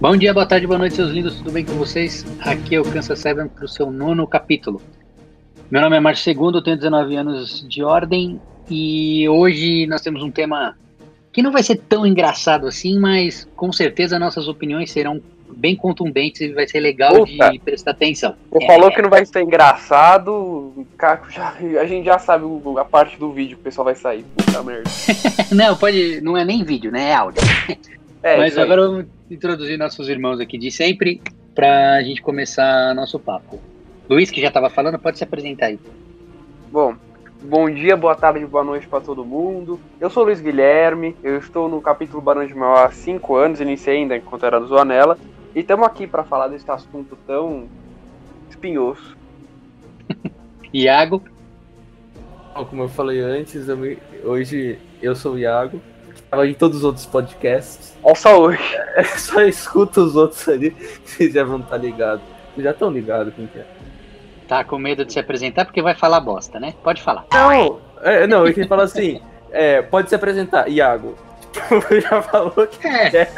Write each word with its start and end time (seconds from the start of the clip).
Bom 0.00 0.16
dia, 0.16 0.32
boa 0.32 0.46
tarde, 0.46 0.66
boa 0.66 0.78
noite, 0.78 0.96
seus 0.96 1.10
lindos, 1.10 1.36
tudo 1.36 1.52
bem 1.52 1.62
com 1.62 1.74
vocês? 1.74 2.24
Aqui 2.40 2.74
é 2.74 2.80
o 2.80 2.84
Kansas 2.84 3.18
Seven 3.18 3.48
para 3.48 3.66
o 3.66 3.68
seu 3.68 3.90
nono 3.90 4.26
capítulo. 4.26 4.80
Meu 5.70 5.82
nome 5.82 5.94
é 5.94 6.00
Márcio 6.00 6.24
Segundo, 6.24 6.62
tenho 6.62 6.78
19 6.78 7.16
anos 7.16 7.68
de 7.68 7.82
ordem 7.82 8.40
e 8.70 9.28
hoje 9.28 9.86
nós 9.86 10.00
temos 10.00 10.22
um 10.22 10.30
tema 10.30 10.74
que 11.30 11.42
não 11.42 11.52
vai 11.52 11.62
ser 11.62 11.76
tão 11.76 12.06
engraçado 12.06 12.66
assim, 12.66 12.98
mas 12.98 13.46
com 13.54 13.70
certeza 13.70 14.18
nossas 14.18 14.48
opiniões 14.48 14.90
serão 14.90 15.20
bem 15.54 15.76
contundentes 15.76 16.40
e 16.40 16.54
vai 16.54 16.66
ser 16.66 16.80
legal 16.80 17.26
Puta. 17.26 17.50
de 17.50 17.58
prestar 17.58 17.90
atenção. 17.90 18.34
Você 18.52 18.64
é, 18.64 18.66
falou 18.66 18.90
que 18.90 19.02
não 19.02 19.10
vai 19.10 19.26
ser 19.26 19.42
engraçado, 19.42 20.86
já, 21.28 21.52
a 21.78 21.84
gente 21.84 22.06
já 22.06 22.18
sabe 22.18 22.46
a 22.78 22.84
parte 22.86 23.18
do 23.18 23.30
vídeo 23.34 23.58
que 23.58 23.60
o 23.60 23.64
pessoal 23.64 23.84
vai 23.84 23.94
sair. 23.94 24.24
Puta 24.34 24.62
merda. 24.62 24.88
não, 25.52 25.76
pode. 25.76 26.22
Não 26.22 26.38
é 26.38 26.44
nem 26.44 26.64
vídeo, 26.64 26.90
né? 26.90 27.10
É 27.10 27.14
áudio. 27.14 27.42
É, 28.22 28.36
mas 28.36 28.58
agora 28.58 28.82
vamos 28.82 29.06
introduzir 29.30 29.78
nossos 29.78 30.08
irmãos 30.08 30.40
aqui 30.40 30.58
de 30.58 30.70
sempre 30.70 31.22
para 31.54 31.94
a 31.94 32.02
gente 32.02 32.20
começar 32.20 32.94
nosso 32.94 33.18
papo. 33.18 33.58
Luiz, 34.08 34.30
que 34.30 34.40
já 34.40 34.48
estava 34.48 34.68
falando, 34.68 34.98
pode 34.98 35.18
se 35.18 35.24
apresentar 35.24 35.66
aí. 35.66 35.78
Bom, 36.70 36.94
bom 37.42 37.70
dia, 37.70 37.96
boa 37.96 38.14
tarde, 38.14 38.44
boa 38.44 38.62
noite 38.62 38.86
para 38.86 39.00
todo 39.00 39.24
mundo. 39.24 39.80
Eu 39.98 40.10
sou 40.10 40.24
Luiz 40.24 40.40
Guilherme, 40.40 41.16
eu 41.22 41.38
estou 41.38 41.68
no 41.68 41.80
capítulo 41.80 42.20
Barão 42.20 42.46
de 42.46 42.54
Mel 42.54 42.74
há 42.74 42.90
5 42.90 43.36
anos, 43.36 43.60
iniciei 43.60 43.98
ainda 43.98 44.16
enquanto 44.16 44.44
era 44.44 44.60
do 44.60 44.66
Zoanela, 44.66 45.16
e 45.54 45.60
estamos 45.60 45.86
aqui 45.86 46.06
para 46.06 46.22
falar 46.22 46.48
desse 46.48 46.70
assunto 46.70 47.16
tão 47.26 47.68
espinhoso. 48.50 49.16
Iago? 50.74 51.22
Como 52.68 52.82
eu 52.82 52.88
falei 52.88 53.20
antes, 53.20 53.66
eu 53.68 53.76
me... 53.76 53.96
hoje 54.22 54.78
eu 55.00 55.16
sou 55.16 55.34
o 55.34 55.38
Iago, 55.38 55.80
Tava 56.30 56.46
em 56.46 56.54
todos 56.54 56.78
os 56.78 56.84
outros 56.84 57.06
podcasts. 57.06 57.96
Olha 58.02 58.14
só 58.14 58.40
hoje. 58.40 58.76
É, 58.94 59.02
só 59.04 59.42
escuta 59.42 60.00
os 60.00 60.14
outros 60.16 60.48
ali, 60.48 60.70
vocês 61.04 61.32
já 61.32 61.44
vão 61.44 61.58
estar 61.58 61.70
tá 61.70 61.76
ligados. 61.76 62.22
Vocês 62.54 62.64
já 62.64 62.70
estão 62.70 62.90
ligados 62.90 63.34
com 63.34 63.46
que 63.46 63.58
é. 63.58 63.66
Tá 64.46 64.64
com 64.64 64.78
medo 64.78 65.04
de 65.04 65.12
se 65.12 65.18
apresentar 65.18 65.64
porque 65.64 65.82
vai 65.82 65.94
falar 65.94 66.20
bosta, 66.20 66.58
né? 66.58 66.74
Pode 66.82 67.02
falar. 67.02 67.24
Não, 67.32 67.80
é, 68.02 68.26
não, 68.26 68.46
eu 68.46 68.52
queria 68.52 68.68
falar 68.68 68.84
assim. 68.84 69.20
É, 69.52 69.80
pode 69.82 70.08
se 70.08 70.14
apresentar, 70.14 70.68
Iago. 70.68 71.16
já 72.02 72.22
falou 72.22 72.66
que 72.66 72.86
é. 72.86 73.16
é. 73.16 73.32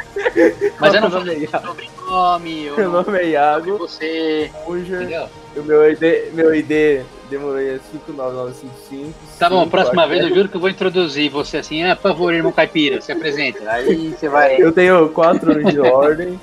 Mas 0.79 0.93
eu 0.93 1.01
não 1.01 1.11
falei 1.11 1.47
sobre 1.47 1.89
nome. 2.07 2.71
Meu 2.77 2.89
nome 2.89 3.17
é 3.19 3.29
Iago. 3.29 3.77
Você. 3.77 4.51
Puxa. 4.65 5.03
Entendeu? 5.03 5.29
O 5.55 5.61
meu 5.63 5.91
ID, 5.91 6.33
meu 6.33 6.53
ID 6.53 7.03
demorei 7.33 7.79
59955. 7.91 9.13
Tá 9.39 9.49
bom, 9.49 9.67
próxima 9.67 10.07
vez 10.07 10.23
eu 10.23 10.33
juro 10.33 10.49
que 10.49 10.55
eu 10.55 10.61
vou 10.61 10.69
introduzir 10.69 11.29
você 11.29 11.57
assim, 11.57 11.83
ah, 11.83 11.95
por 11.95 12.03
favor, 12.03 12.33
irmão 12.33 12.51
caipira, 12.51 13.01
se 13.01 13.11
apresenta. 13.11 13.69
Aí 13.69 14.09
você 14.09 14.29
vai. 14.29 14.61
Eu 14.61 14.71
tenho 14.71 15.09
quatro 15.09 15.63
de 15.63 15.79
ordem. 15.79 16.39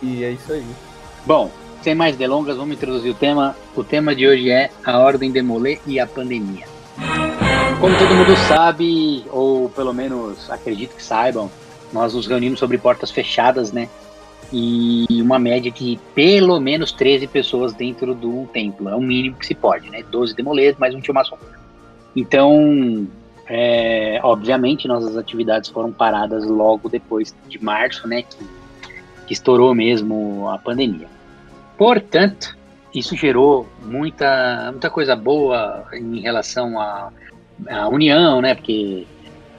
E 0.00 0.24
é 0.24 0.30
isso 0.30 0.52
aí. 0.52 0.64
Bom, 1.26 1.50
sem 1.82 1.94
mais 1.94 2.16
delongas, 2.16 2.56
vamos 2.56 2.74
introduzir 2.74 3.10
o 3.10 3.14
tema. 3.14 3.56
O 3.74 3.84
tema 3.84 4.14
de 4.14 4.26
hoje 4.26 4.50
é 4.50 4.70
a 4.84 4.98
Ordem 4.98 5.30
Demolê 5.30 5.78
e 5.86 5.98
a 5.98 6.06
pandemia. 6.06 6.66
Como 7.80 7.98
todo 7.98 8.14
mundo 8.14 8.36
sabe, 8.48 9.24
ou 9.30 9.68
pelo 9.70 9.92
menos 9.92 10.48
acredito 10.50 10.94
que 10.94 11.02
saibam, 11.02 11.50
nós 11.92 12.14
nos 12.14 12.26
reunimos 12.26 12.58
sobre 12.58 12.78
portas 12.78 13.10
fechadas, 13.10 13.72
né? 13.72 13.88
E 14.52 15.06
uma 15.22 15.38
média 15.38 15.70
de 15.70 15.98
pelo 16.14 16.60
menos 16.60 16.92
13 16.92 17.26
pessoas 17.26 17.72
dentro 17.72 18.14
do 18.14 18.46
templo. 18.52 18.88
É 18.88 18.94
o 18.94 19.00
mínimo 19.00 19.36
que 19.36 19.46
se 19.46 19.54
pode, 19.54 19.88
né? 19.90 20.02
12 20.10 20.34
demoledos, 20.34 20.78
mais 20.78 20.94
um 20.94 21.00
tio 21.00 21.14
maçom. 21.14 21.38
Então, 22.14 23.08
é, 23.48 24.20
obviamente, 24.22 24.86
nossas 24.86 25.16
atividades 25.16 25.70
foram 25.70 25.90
paradas 25.90 26.44
logo 26.44 26.88
depois 26.88 27.34
de 27.48 27.62
março, 27.62 28.06
né? 28.06 28.22
Que, 28.22 28.46
que 29.26 29.32
estourou 29.32 29.74
mesmo 29.74 30.48
a 30.48 30.58
pandemia. 30.58 31.08
Portanto, 31.78 32.56
isso 32.94 33.16
gerou 33.16 33.66
muita, 33.82 34.68
muita 34.70 34.90
coisa 34.90 35.16
boa 35.16 35.84
em 35.92 36.20
relação 36.20 36.78
à, 36.78 37.10
à 37.68 37.88
união, 37.88 38.40
né? 38.42 38.54
Porque, 38.54 39.06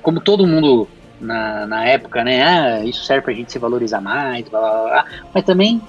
como 0.02 0.22
todo 0.22 0.46
mundo 0.46 0.88
na, 1.24 1.66
na 1.66 1.86
época, 1.86 2.24
né? 2.24 2.44
Ah, 2.44 2.86
isso 2.86 3.04
serve 3.06 3.24
pra 3.24 3.34
gente 3.34 3.52
se 3.52 3.60
valorizar 3.60 4.02
mais, 4.02 4.48
blá, 4.48 4.60
blá, 4.60 4.84
blá. 4.84 5.06
mas 5.34 5.44
também, 5.44 5.82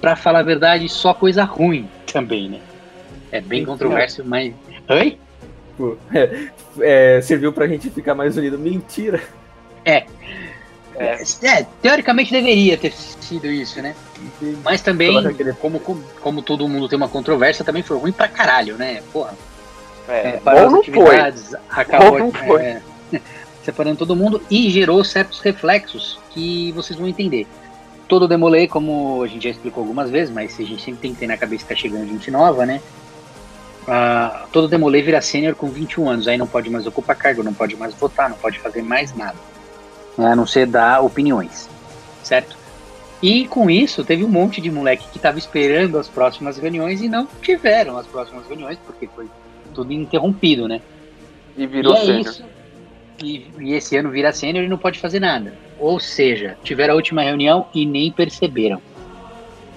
para 0.00 0.16
falar 0.16 0.40
a 0.40 0.44
verdade, 0.44 0.88
só 0.88 1.14
coisa 1.14 1.44
ruim 1.44 1.88
também, 2.12 2.48
né? 2.48 2.60
É 3.30 3.40
bem 3.40 3.64
controverso, 3.64 4.24
mas. 4.24 4.54
Oi? 4.88 5.18
É, 6.14 6.48
é, 6.80 7.20
serviu 7.20 7.52
pra 7.52 7.68
gente 7.68 7.90
ficar 7.90 8.14
mais 8.14 8.36
unido. 8.36 8.58
Mentira! 8.58 9.22
É. 9.84 10.06
É. 10.98 11.18
é. 11.42 11.66
teoricamente 11.82 12.32
deveria 12.32 12.78
ter 12.78 12.92
sido 12.92 13.46
isso, 13.46 13.82
né? 13.82 13.94
Mas 14.64 14.80
também, 14.80 15.14
como, 15.60 15.78
como, 15.78 16.02
como 16.20 16.42
todo 16.42 16.66
mundo 16.66 16.88
tem 16.88 16.96
uma 16.96 17.08
controvérsia, 17.08 17.64
também 17.64 17.82
foi 17.82 17.98
ruim 17.98 18.12
pra 18.12 18.28
caralho, 18.28 18.76
né? 18.76 19.02
Porra. 19.12 19.34
É, 20.08 20.12
é 20.12 20.40
as 20.44 20.74
atividades, 20.74 21.48
foi. 21.50 21.58
acabou. 21.68 22.18
Não 22.18 22.32
foi. 22.32 22.78
Separando 23.66 23.98
todo 23.98 24.14
mundo 24.14 24.40
e 24.48 24.70
gerou 24.70 25.02
certos 25.02 25.40
reflexos 25.40 26.20
que 26.30 26.70
vocês 26.70 26.96
vão 26.96 27.08
entender. 27.08 27.48
Todo 28.06 28.28
demolê, 28.28 28.68
como 28.68 29.24
a 29.24 29.26
gente 29.26 29.42
já 29.42 29.50
explicou 29.50 29.82
algumas 29.82 30.08
vezes, 30.08 30.32
mas 30.32 30.54
a 30.60 30.62
gente 30.62 30.80
sempre 30.80 31.00
tem 31.00 31.12
que 31.12 31.18
ter 31.18 31.26
na 31.26 31.36
cabeça 31.36 31.64
que 31.64 31.74
tá 31.74 31.74
chegando 31.74 32.06
gente 32.06 32.30
nova, 32.30 32.64
né? 32.64 32.80
Uh, 33.82 34.46
todo 34.52 34.68
demolê 34.68 35.02
vira 35.02 35.20
sênior 35.20 35.56
com 35.56 35.68
21 35.68 36.08
anos, 36.08 36.28
aí 36.28 36.38
não 36.38 36.46
pode 36.46 36.70
mais 36.70 36.86
ocupar 36.86 37.16
cargo, 37.16 37.42
não 37.42 37.52
pode 37.52 37.74
mais 37.74 37.92
votar, 37.94 38.30
não 38.30 38.36
pode 38.36 38.60
fazer 38.60 38.82
mais 38.82 39.12
nada, 39.16 39.36
né? 40.16 40.28
a 40.28 40.36
não 40.36 40.46
ser 40.46 40.68
dar 40.68 41.00
opiniões, 41.00 41.68
certo? 42.22 42.56
E 43.20 43.48
com 43.48 43.68
isso, 43.68 44.04
teve 44.04 44.22
um 44.22 44.28
monte 44.28 44.60
de 44.60 44.70
moleque 44.70 45.08
que 45.10 45.16
estava 45.16 45.38
esperando 45.38 45.98
as 45.98 46.08
próximas 46.08 46.56
reuniões 46.56 47.02
e 47.02 47.08
não 47.08 47.26
tiveram 47.42 47.98
as 47.98 48.06
próximas 48.06 48.46
reuniões, 48.46 48.78
porque 48.86 49.08
foi 49.08 49.28
tudo 49.74 49.92
interrompido, 49.92 50.68
né? 50.68 50.80
E 51.56 51.66
virou 51.66 51.94
e 51.94 51.96
é 51.96 52.00
sênior. 52.04 52.20
Isso, 52.20 52.44
e, 53.22 53.46
e 53.58 53.72
esse 53.74 53.96
ano 53.96 54.10
vira 54.10 54.32
sênior 54.32 54.64
e 54.64 54.68
não 54.68 54.78
pode 54.78 54.98
fazer 54.98 55.20
nada. 55.20 55.54
Ou 55.78 55.98
seja, 56.00 56.56
tiveram 56.62 56.94
a 56.94 56.96
última 56.96 57.22
reunião 57.22 57.66
e 57.74 57.86
nem 57.86 58.10
perceberam. 58.10 58.80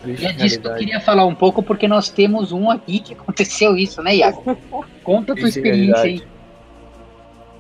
e 0.05 0.25
é 0.25 0.31
disso 0.31 0.61
que 0.61 0.67
eu 0.67 0.75
queria 0.75 0.99
falar 0.99 1.25
um 1.25 1.35
pouco, 1.35 1.61
porque 1.61 1.87
nós 1.87 2.09
temos 2.09 2.51
um 2.51 2.69
aqui 2.69 2.99
que 2.99 3.13
aconteceu 3.19 3.75
isso, 3.75 4.01
né, 4.01 4.17
Iago? 4.17 4.57
Conta 5.03 5.33
a 5.33 5.35
tua 5.35 5.47
é 5.47 5.49
experiência 5.49 6.03
aí. 6.03 6.23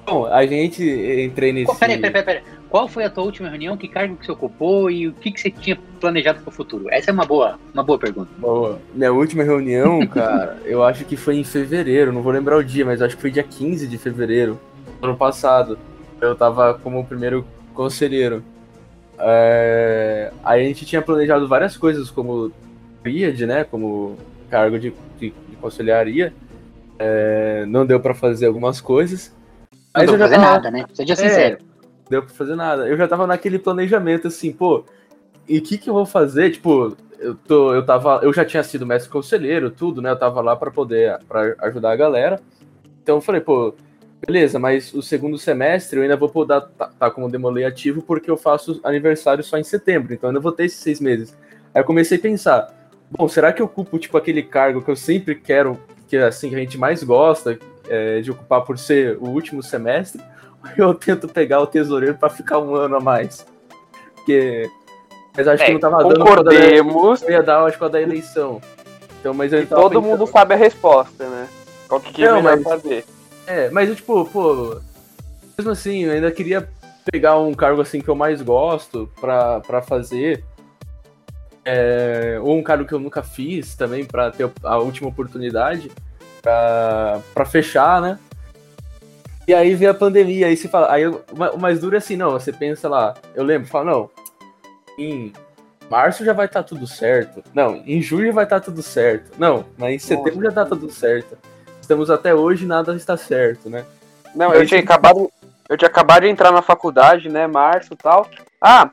Bom, 0.05 0.25
a 0.25 0.45
gente 0.45 0.83
entrei 0.83 1.53
nesse. 1.53 1.77
Peraí, 1.77 1.99
peraí, 1.99 2.23
peraí. 2.23 2.43
Qual 2.69 2.87
foi 2.87 3.03
a 3.03 3.09
tua 3.09 3.23
última 3.23 3.49
reunião? 3.49 3.75
Que 3.75 3.87
cargo 3.87 4.15
que 4.15 4.25
você 4.25 4.31
ocupou 4.31 4.89
e 4.89 5.07
o 5.07 5.13
que, 5.13 5.31
que 5.31 5.39
você 5.39 5.49
tinha 5.49 5.77
planejado 5.99 6.39
para 6.39 6.49
o 6.49 6.51
futuro? 6.51 6.85
Essa 6.89 7.09
é 7.09 7.13
uma 7.13 7.25
boa, 7.25 7.59
uma 7.73 7.83
boa 7.83 7.97
pergunta. 7.97 8.29
Boa. 8.37 8.79
Minha 8.93 9.11
última 9.11 9.43
reunião, 9.43 10.05
cara, 10.07 10.57
eu 10.65 10.83
acho 10.83 11.03
que 11.05 11.15
foi 11.15 11.37
em 11.37 11.43
fevereiro, 11.43 12.11
não 12.11 12.21
vou 12.21 12.31
lembrar 12.31 12.57
o 12.57 12.63
dia, 12.63 12.85
mas 12.85 13.01
acho 13.01 13.15
que 13.15 13.21
foi 13.21 13.31
dia 13.31 13.43
15 13.43 13.87
de 13.87 13.97
fevereiro 13.97 14.59
ano 15.01 15.15
passado. 15.15 15.77
Eu 16.21 16.35
tava 16.35 16.73
como 16.75 17.05
primeiro 17.05 17.45
conselheiro. 17.73 18.43
É, 19.17 20.31
aí 20.43 20.63
a 20.63 20.67
gente 20.67 20.85
tinha 20.85 21.01
planejado 21.01 21.47
várias 21.47 21.75
coisas, 21.75 22.09
como 22.09 22.51
tríade, 23.03 23.45
né? 23.45 23.63
Como 23.63 24.17
cargo 24.49 24.79
de, 24.79 24.93
de, 25.17 25.29
de 25.31 25.55
conselharia. 25.57 26.33
É, 26.97 27.65
não 27.67 27.85
deu 27.85 27.99
para 27.99 28.13
fazer 28.13 28.47
algumas 28.47 28.81
coisas. 28.81 29.35
Não 29.95 30.05
deu 30.05 30.17
pra 30.17 30.27
fazer 30.27 30.35
tava... 30.35 30.51
nada, 30.51 30.71
né? 30.71 30.85
Seja 30.93 31.15
sincero. 31.15 31.57
É, 31.61 32.09
deu 32.09 32.23
pra 32.23 32.33
fazer 32.33 32.55
nada. 32.55 32.87
Eu 32.87 32.97
já 32.97 33.07
tava 33.07 33.25
naquele 33.25 33.59
planejamento 33.59 34.27
assim, 34.27 34.51
pô, 34.51 34.83
e 35.47 35.57
o 35.57 35.61
que 35.61 35.77
que 35.77 35.89
eu 35.89 35.93
vou 35.93 36.05
fazer? 36.05 36.51
Tipo, 36.51 36.95
eu, 37.17 37.35
tô, 37.35 37.73
eu, 37.73 37.85
tava, 37.85 38.19
eu 38.23 38.33
já 38.33 38.45
tinha 38.45 38.63
sido 38.63 38.85
mestre 38.85 39.11
conselheiro, 39.11 39.71
tudo, 39.71 40.01
né? 40.01 40.11
Eu 40.11 40.19
tava 40.19 40.41
lá 40.41 40.55
para 40.55 40.71
poder 40.71 41.17
pra 41.27 41.55
ajudar 41.59 41.91
a 41.91 41.95
galera. 41.95 42.39
Então 43.01 43.15
eu 43.15 43.21
falei, 43.21 43.41
pô, 43.41 43.73
Beleza, 44.25 44.59
mas 44.59 44.93
o 44.93 45.01
segundo 45.01 45.37
semestre 45.37 45.97
eu 45.97 46.03
ainda 46.03 46.17
vou 46.17 46.29
poder 46.29 46.57
estar 46.57 46.87
tá, 46.87 46.91
tá 46.99 47.11
como 47.11 47.29
demolei 47.29 47.63
ativo 47.63 48.01
porque 48.01 48.29
eu 48.29 48.35
faço 48.35 48.79
aniversário 48.83 49.43
só 49.43 49.57
em 49.57 49.63
setembro, 49.63 50.13
então 50.13 50.27
eu 50.27 50.31
ainda 50.31 50.41
vou 50.41 50.51
ter 50.51 50.65
esses 50.65 50.79
seis 50.79 50.99
meses. 50.99 51.35
Aí 51.73 51.81
eu 51.81 51.85
comecei 51.85 52.17
a 52.17 52.21
pensar, 52.21 52.73
bom, 53.09 53.27
será 53.27 53.53
que 53.53 53.61
eu 53.61 53.65
ocupo 53.65 53.97
tipo 53.97 54.17
aquele 54.17 54.43
cargo 54.43 54.81
que 54.81 54.91
eu 54.91 54.95
sempre 54.95 55.35
quero, 55.35 55.79
que 56.07 56.17
é 56.17 56.23
assim 56.23 56.49
que 56.49 56.55
a 56.55 56.59
gente 56.59 56.77
mais 56.77 57.01
gosta 57.01 57.57
é, 57.87 58.19
de 58.19 58.29
ocupar 58.29 58.61
por 58.63 58.77
ser 58.77 59.17
o 59.19 59.29
último 59.29 59.63
semestre, 59.63 60.21
ou 60.77 60.89
eu 60.89 60.93
tento 60.93 61.27
pegar 61.27 61.61
o 61.61 61.67
tesoureiro 61.67 62.15
para 62.15 62.29
ficar 62.29 62.59
um 62.59 62.75
ano 62.75 62.97
a 62.97 62.99
mais? 62.99 63.45
Porque 64.15 64.69
mas 65.37 65.47
acho 65.47 65.63
é, 65.63 65.65
que 65.67 65.73
não 65.73 65.79
tava 65.79 66.03
dando 66.03 66.19
concordemos. 66.19 67.21
eu 67.21 67.29
ia 67.29 67.41
dar, 67.41 67.63
acho 67.63 67.79
que 67.79 67.89
da 67.89 68.01
eleição. 68.01 68.59
Então, 69.19 69.33
mas 69.33 69.53
eu 69.53 69.65
todo 69.65 69.89
pensando... 69.89 70.01
mundo 70.01 70.27
sabe 70.27 70.53
a 70.53 70.57
resposta, 70.57 71.25
né? 71.29 71.47
Qual 71.87 72.01
que, 72.01 72.13
que 72.13 72.25
é 72.25 72.31
melhor 72.33 72.43
mas... 72.43 72.63
fazer? 72.63 73.05
É, 73.49 73.67
mas 73.71 73.89
eu, 73.89 73.95
tipo, 73.95 74.23
pô, 74.25 74.79
mesmo 75.57 75.71
assim, 75.71 76.03
eu 76.03 76.11
ainda 76.11 76.31
queria 76.31 76.69
pegar 77.11 77.39
um 77.39 77.51
cargo 77.51 77.81
assim 77.81 77.99
que 77.99 78.07
eu 78.07 78.13
mais 78.13 78.43
gosto 78.43 79.11
pra, 79.19 79.59
pra 79.61 79.81
fazer. 79.81 80.43
É, 81.65 82.37
ou 82.43 82.55
um 82.55 82.61
cargo 82.61 82.85
que 82.85 82.93
eu 82.93 82.99
nunca 82.99 83.23
fiz 83.23 83.75
também 83.75 84.05
pra 84.05 84.29
ter 84.29 84.47
a 84.63 84.77
última 84.77 85.09
oportunidade 85.09 85.91
pra, 86.43 87.21
pra 87.33 87.43
fechar, 87.43 87.99
né? 87.99 88.19
E 89.47 89.53
aí 89.53 89.73
vem 89.73 89.87
a 89.87 89.95
pandemia, 89.95 90.45
aí 90.45 90.55
se 90.55 90.67
fala. 90.67 90.91
Aí 90.91 91.07
o 91.07 91.23
mais 91.57 91.79
duro 91.79 91.95
é 91.95 91.97
assim, 91.97 92.15
não, 92.15 92.33
você 92.33 92.53
pensa 92.53 92.87
lá, 92.87 93.15
eu 93.33 93.43
lembro, 93.43 93.67
fala, 93.67 93.91
não, 93.91 94.11
em 94.95 95.33
março 95.89 96.23
já 96.23 96.33
vai 96.33 96.45
estar 96.45 96.61
tá 96.61 96.69
tudo 96.69 96.85
certo. 96.85 97.43
Não, 97.51 97.77
em 97.77 97.99
julho 97.99 98.31
vai 98.31 98.43
estar 98.43 98.59
tá 98.59 98.65
tudo 98.65 98.83
certo. 98.83 99.31
Não, 99.39 99.65
mas 99.75 99.95
em 99.95 99.97
setembro 99.97 100.43
já 100.43 100.49
está 100.49 100.65
tudo 100.65 100.91
certo. 100.91 101.35
Estamos 101.89 102.11
até 102.11 102.35
hoje 102.35 102.67
nada 102.67 102.95
está 102.95 103.17
certo, 103.17 103.67
né? 103.67 103.83
Não, 104.35 104.53
eu 104.53 104.63
tinha 104.63 104.79
acabado, 104.79 105.27
eu 105.67 105.75
tinha 105.75 105.89
acabado 105.89 106.21
de 106.21 106.29
entrar 106.29 106.51
na 106.51 106.61
faculdade, 106.61 107.29
né, 107.29 107.47
março 107.47 107.95
e 107.95 107.97
tal. 107.97 108.27
Ah, 108.61 108.91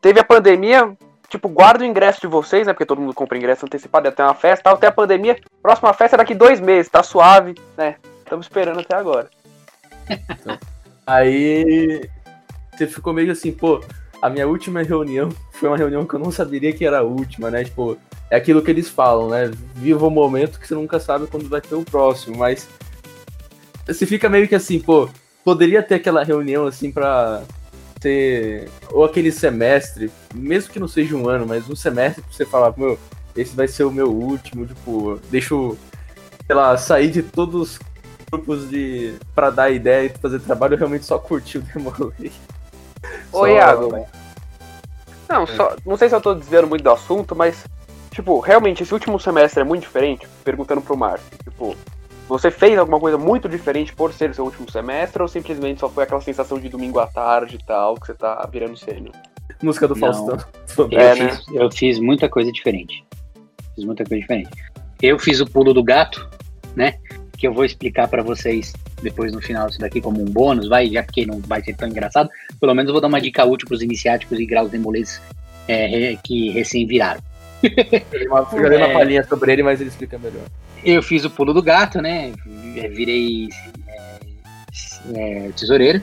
teve 0.00 0.18
a 0.18 0.24
pandemia, 0.24 0.96
tipo, 1.28 1.46
guarda 1.46 1.84
o 1.84 1.86
ingresso 1.86 2.22
de 2.22 2.26
vocês, 2.26 2.66
né? 2.66 2.72
Porque 2.72 2.86
todo 2.86 3.02
mundo 3.02 3.12
compra 3.12 3.36
ingresso 3.36 3.66
antecipado, 3.66 4.08
até 4.08 4.24
uma 4.24 4.32
festa 4.32 4.64
tal, 4.64 4.78
tem 4.78 4.88
a 4.88 4.92
pandemia. 4.92 5.36
Próxima 5.62 5.92
festa 5.92 6.16
é 6.16 6.20
daqui 6.20 6.34
dois 6.34 6.58
meses, 6.58 6.90
tá 6.90 7.02
suave, 7.02 7.54
né? 7.76 7.96
Estamos 8.20 8.46
esperando 8.46 8.80
até 8.80 8.96
agora. 8.96 9.28
Aí 11.06 12.08
você 12.72 12.86
ficou 12.86 13.12
meio 13.12 13.30
assim, 13.30 13.52
pô, 13.52 13.84
a 14.22 14.30
minha 14.30 14.48
última 14.48 14.82
reunião 14.82 15.28
foi 15.52 15.68
uma 15.68 15.76
reunião 15.76 16.06
que 16.06 16.14
eu 16.14 16.20
não 16.20 16.32
saberia 16.32 16.72
que 16.72 16.86
era 16.86 17.00
a 17.00 17.02
última, 17.02 17.50
né? 17.50 17.62
Tipo, 17.62 17.98
é 18.32 18.36
aquilo 18.36 18.62
que 18.62 18.70
eles 18.70 18.88
falam, 18.88 19.28
né? 19.28 19.50
Viva 19.74 20.06
o 20.06 20.10
momento 20.10 20.58
que 20.58 20.66
você 20.66 20.74
nunca 20.74 20.98
sabe 20.98 21.26
quando 21.26 21.50
vai 21.50 21.60
ter 21.60 21.74
o 21.74 21.84
próximo, 21.84 22.38
mas 22.38 22.66
você 23.86 24.06
fica 24.06 24.26
meio 24.26 24.48
que 24.48 24.54
assim, 24.54 24.80
pô, 24.80 25.06
poderia 25.44 25.82
ter 25.82 25.96
aquela 25.96 26.24
reunião 26.24 26.66
assim 26.66 26.90
pra 26.90 27.42
ter. 28.00 28.70
Ou 28.90 29.04
aquele 29.04 29.30
semestre, 29.30 30.10
mesmo 30.34 30.72
que 30.72 30.80
não 30.80 30.88
seja 30.88 31.14
um 31.14 31.28
ano, 31.28 31.46
mas 31.46 31.68
um 31.68 31.76
semestre 31.76 32.22
pra 32.22 32.32
você 32.32 32.46
falar, 32.46 32.72
meu, 32.74 32.98
esse 33.36 33.54
vai 33.54 33.68
ser 33.68 33.84
o 33.84 33.92
meu 33.92 34.10
último, 34.10 34.66
tipo, 34.66 35.20
deixo, 35.30 35.76
sei 36.46 36.56
lá, 36.56 36.74
sair 36.78 37.10
de 37.10 37.22
todos 37.22 37.60
os 37.60 37.78
grupos 38.30 38.70
de. 38.70 39.12
pra 39.34 39.50
dar 39.50 39.68
ideia 39.68 40.06
e 40.06 40.18
fazer 40.18 40.40
trabalho, 40.40 40.72
eu 40.72 40.78
realmente 40.78 41.04
só 41.04 41.18
curti 41.18 41.58
o 41.58 41.60
Demolay. 41.74 42.32
Ô, 43.30 43.46
Iago. 43.46 44.06
Não, 45.28 45.46
só, 45.46 45.76
não 45.84 45.98
sei 45.98 46.08
se 46.08 46.14
eu 46.14 46.20
tô 46.20 46.34
desviando 46.34 46.66
muito 46.66 46.82
do 46.82 46.90
assunto, 46.90 47.36
mas, 47.36 47.64
tipo, 48.12 48.38
realmente, 48.40 48.82
esse 48.82 48.92
último 48.92 49.18
semestre 49.18 49.60
é 49.60 49.64
muito 49.64 49.82
diferente? 49.82 50.26
Perguntando 50.44 50.80
pro 50.80 50.96
Márcio. 50.96 51.26
Tipo, 51.42 51.76
você 52.28 52.50
fez 52.50 52.78
alguma 52.78 53.00
coisa 53.00 53.18
muito 53.18 53.48
diferente 53.48 53.94
por 53.94 54.12
ser 54.12 54.30
o 54.30 54.34
seu 54.34 54.44
último 54.44 54.70
semestre 54.70 55.20
ou 55.20 55.28
simplesmente 55.28 55.80
só 55.80 55.88
foi 55.88 56.04
aquela 56.04 56.20
sensação 56.20 56.58
de 56.58 56.68
domingo 56.68 56.98
à 56.98 57.06
tarde 57.06 57.56
e 57.56 57.66
tal, 57.66 57.96
que 57.96 58.06
você 58.06 58.14
tá 58.14 58.48
virando 58.50 58.76
sênior? 58.76 59.14
Música 59.62 59.86
do 59.86 59.94
Faustão. 59.94 60.38
Eu, 60.78 60.98
é, 60.98 61.14
né? 61.14 61.28
fiz, 61.28 61.44
eu 61.52 61.70
fiz 61.70 61.98
muita 61.98 62.28
coisa 62.28 62.50
diferente. 62.50 63.04
Fiz 63.74 63.84
muita 63.84 64.04
coisa 64.04 64.20
diferente. 64.20 64.50
Eu 65.00 65.18
fiz 65.18 65.40
o 65.40 65.46
pulo 65.46 65.74
do 65.74 65.82
gato, 65.82 66.28
né? 66.74 66.94
Que 67.36 67.46
eu 67.46 67.52
vou 67.52 67.64
explicar 67.64 68.08
para 68.08 68.22
vocês 68.22 68.72
depois 69.02 69.32
no 69.32 69.42
final 69.42 69.68
isso 69.68 69.78
daqui 69.78 70.00
como 70.00 70.20
um 70.20 70.24
bônus, 70.24 70.68
vai, 70.68 70.88
já 70.88 71.02
que 71.02 71.26
não 71.26 71.40
vai 71.40 71.62
ser 71.62 71.76
tão 71.76 71.88
engraçado. 71.88 72.28
Pelo 72.60 72.74
menos 72.74 72.88
eu 72.88 72.92
vou 72.92 73.00
dar 73.00 73.08
uma 73.08 73.20
dica 73.20 73.44
útil 73.44 73.66
para 73.66 73.74
os 73.74 73.82
iniciáticos 73.82 74.38
e 74.38 74.46
graus 74.46 74.70
demolês 74.70 75.20
é, 75.68 76.16
que 76.22 76.50
recém 76.50 76.86
viraram. 76.86 77.20
Eu 77.62 78.68
dei 78.68 78.78
uma 78.78 78.86
é. 78.86 78.92
palhinha 78.92 79.24
sobre 79.24 79.52
ele, 79.52 79.62
mas 79.62 79.80
ele 79.80 79.90
explica 79.90 80.18
melhor. 80.18 80.44
Eu 80.84 81.02
fiz 81.02 81.24
o 81.24 81.30
pulo 81.30 81.54
do 81.54 81.62
gato, 81.62 82.00
né? 82.00 82.32
Virei 82.44 83.48
é, 83.86 84.18
é, 85.14 85.50
tesoureiro. 85.52 86.02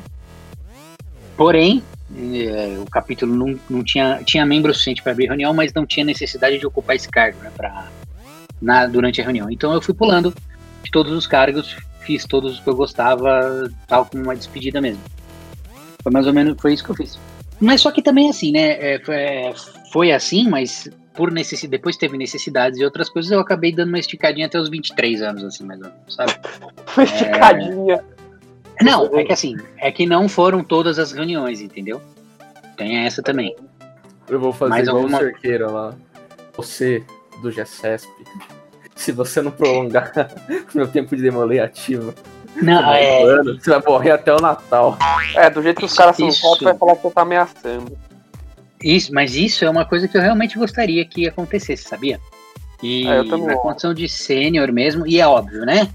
Porém, 1.35 1.83
é, 2.15 2.77
o 2.79 2.85
capítulo 2.85 3.35
não, 3.35 3.59
não 3.69 3.83
tinha, 3.83 4.21
tinha 4.25 4.45
membro 4.45 4.73
suficiente 4.73 5.01
para 5.01 5.11
abrir 5.11 5.27
reunião, 5.27 5.53
mas 5.53 5.73
não 5.73 5.85
tinha 5.85 6.05
necessidade 6.05 6.57
de 6.57 6.65
ocupar 6.65 6.95
esse 6.95 7.09
cargo 7.09 7.39
né, 7.41 7.51
pra, 7.55 7.87
na, 8.61 8.87
durante 8.87 9.21
a 9.21 9.23
reunião. 9.23 9.49
Então 9.49 9.73
eu 9.73 9.81
fui 9.81 9.93
pulando 9.93 10.33
de 10.83 10.91
todos 10.91 11.11
os 11.13 11.27
cargos, 11.27 11.75
fiz 12.01 12.25
todos 12.25 12.53
os 12.53 12.59
que 12.59 12.69
eu 12.69 12.75
gostava, 12.75 13.69
tal 13.87 14.05
como 14.05 14.23
uma 14.23 14.35
despedida 14.35 14.81
mesmo. 14.81 15.01
Foi 16.01 16.11
mais 16.11 16.25
ou 16.25 16.33
menos 16.33 16.59
foi 16.59 16.73
isso 16.73 16.83
que 16.83 16.89
eu 16.89 16.95
fiz. 16.95 17.19
Mas 17.59 17.81
só 17.81 17.91
que 17.91 18.01
também 18.01 18.29
assim, 18.29 18.51
né? 18.51 18.95
É, 18.95 18.99
foi, 18.99 19.15
foi 19.91 20.11
assim, 20.11 20.49
mas 20.49 20.89
por 21.19 21.33
necessidade, 21.33 21.71
depois 21.71 21.97
teve 21.97 22.17
necessidades 22.17 22.79
e 22.79 22.85
outras 22.85 23.09
coisas, 23.09 23.29
eu 23.29 23.41
acabei 23.41 23.73
dando 23.73 23.89
uma 23.89 23.99
esticadinha 23.99 24.45
até 24.45 24.57
os 24.57 24.69
23 24.69 25.21
anos, 25.21 25.43
assim, 25.43 25.65
mais 25.65 25.81
ou 25.81 25.87
menos, 25.87 26.15
sabe? 26.15 26.33
Uma 26.95 27.03
esticadinha. 27.03 27.95
É... 28.79 28.83
Não, 28.85 29.19
é 29.19 29.25
que 29.25 29.33
assim, 29.33 29.57
é 29.79 29.91
que 29.91 30.05
não 30.05 30.29
foram 30.29 30.63
todas 30.63 30.97
as 30.97 31.11
reuniões, 31.11 31.59
entendeu? 31.59 32.01
Tem 32.77 33.05
essa 33.05 33.21
também. 33.21 33.53
Eu 34.29 34.39
vou 34.39 34.53
fazer 34.53 34.69
Mais 34.69 34.87
igual 34.87 35.03
alguma... 35.03 35.17
o 35.17 35.21
Cerqueira 35.21 35.69
lá. 35.69 35.93
Você, 36.55 37.03
do 37.41 37.51
GESESP, 37.51 38.09
se 38.95 39.11
você 39.11 39.41
não 39.41 39.51
prolongar 39.51 40.13
meu 40.73 40.87
tempo 40.87 41.17
de 41.17 41.21
demolei 41.21 41.59
ativo, 41.59 42.13
não, 42.61 42.93
é... 42.93 43.23
Ano, 43.23 43.59
você 43.59 43.69
vai 43.71 43.83
morrer 43.85 44.11
até 44.11 44.33
o 44.33 44.39
Natal. 44.39 44.97
É, 45.35 45.49
do 45.49 45.61
jeito 45.61 45.79
que 45.79 45.85
os 45.85 45.93
caras 45.93 46.15
são 46.15 46.31
fortes, 46.31 46.63
vai 46.63 46.77
falar 46.77 46.95
que 46.95 47.01
você 47.01 47.13
tá 47.13 47.21
ameaçando. 47.23 48.08
Isso, 48.83 49.13
mas 49.13 49.35
isso 49.35 49.65
é 49.65 49.69
uma 49.69 49.85
coisa 49.85 50.07
que 50.07 50.17
eu 50.17 50.21
realmente 50.21 50.57
gostaria 50.57 51.03
que 51.05 51.27
acontecesse, 51.27 51.83
sabia? 51.83 52.19
E 52.81 53.05
ah, 53.07 53.23
na 53.23 53.57
condição 53.57 53.93
de 53.93 54.07
sênior 54.07 54.71
mesmo, 54.71 55.05
e 55.05 55.19
é 55.19 55.27
óbvio, 55.27 55.65
né? 55.65 55.89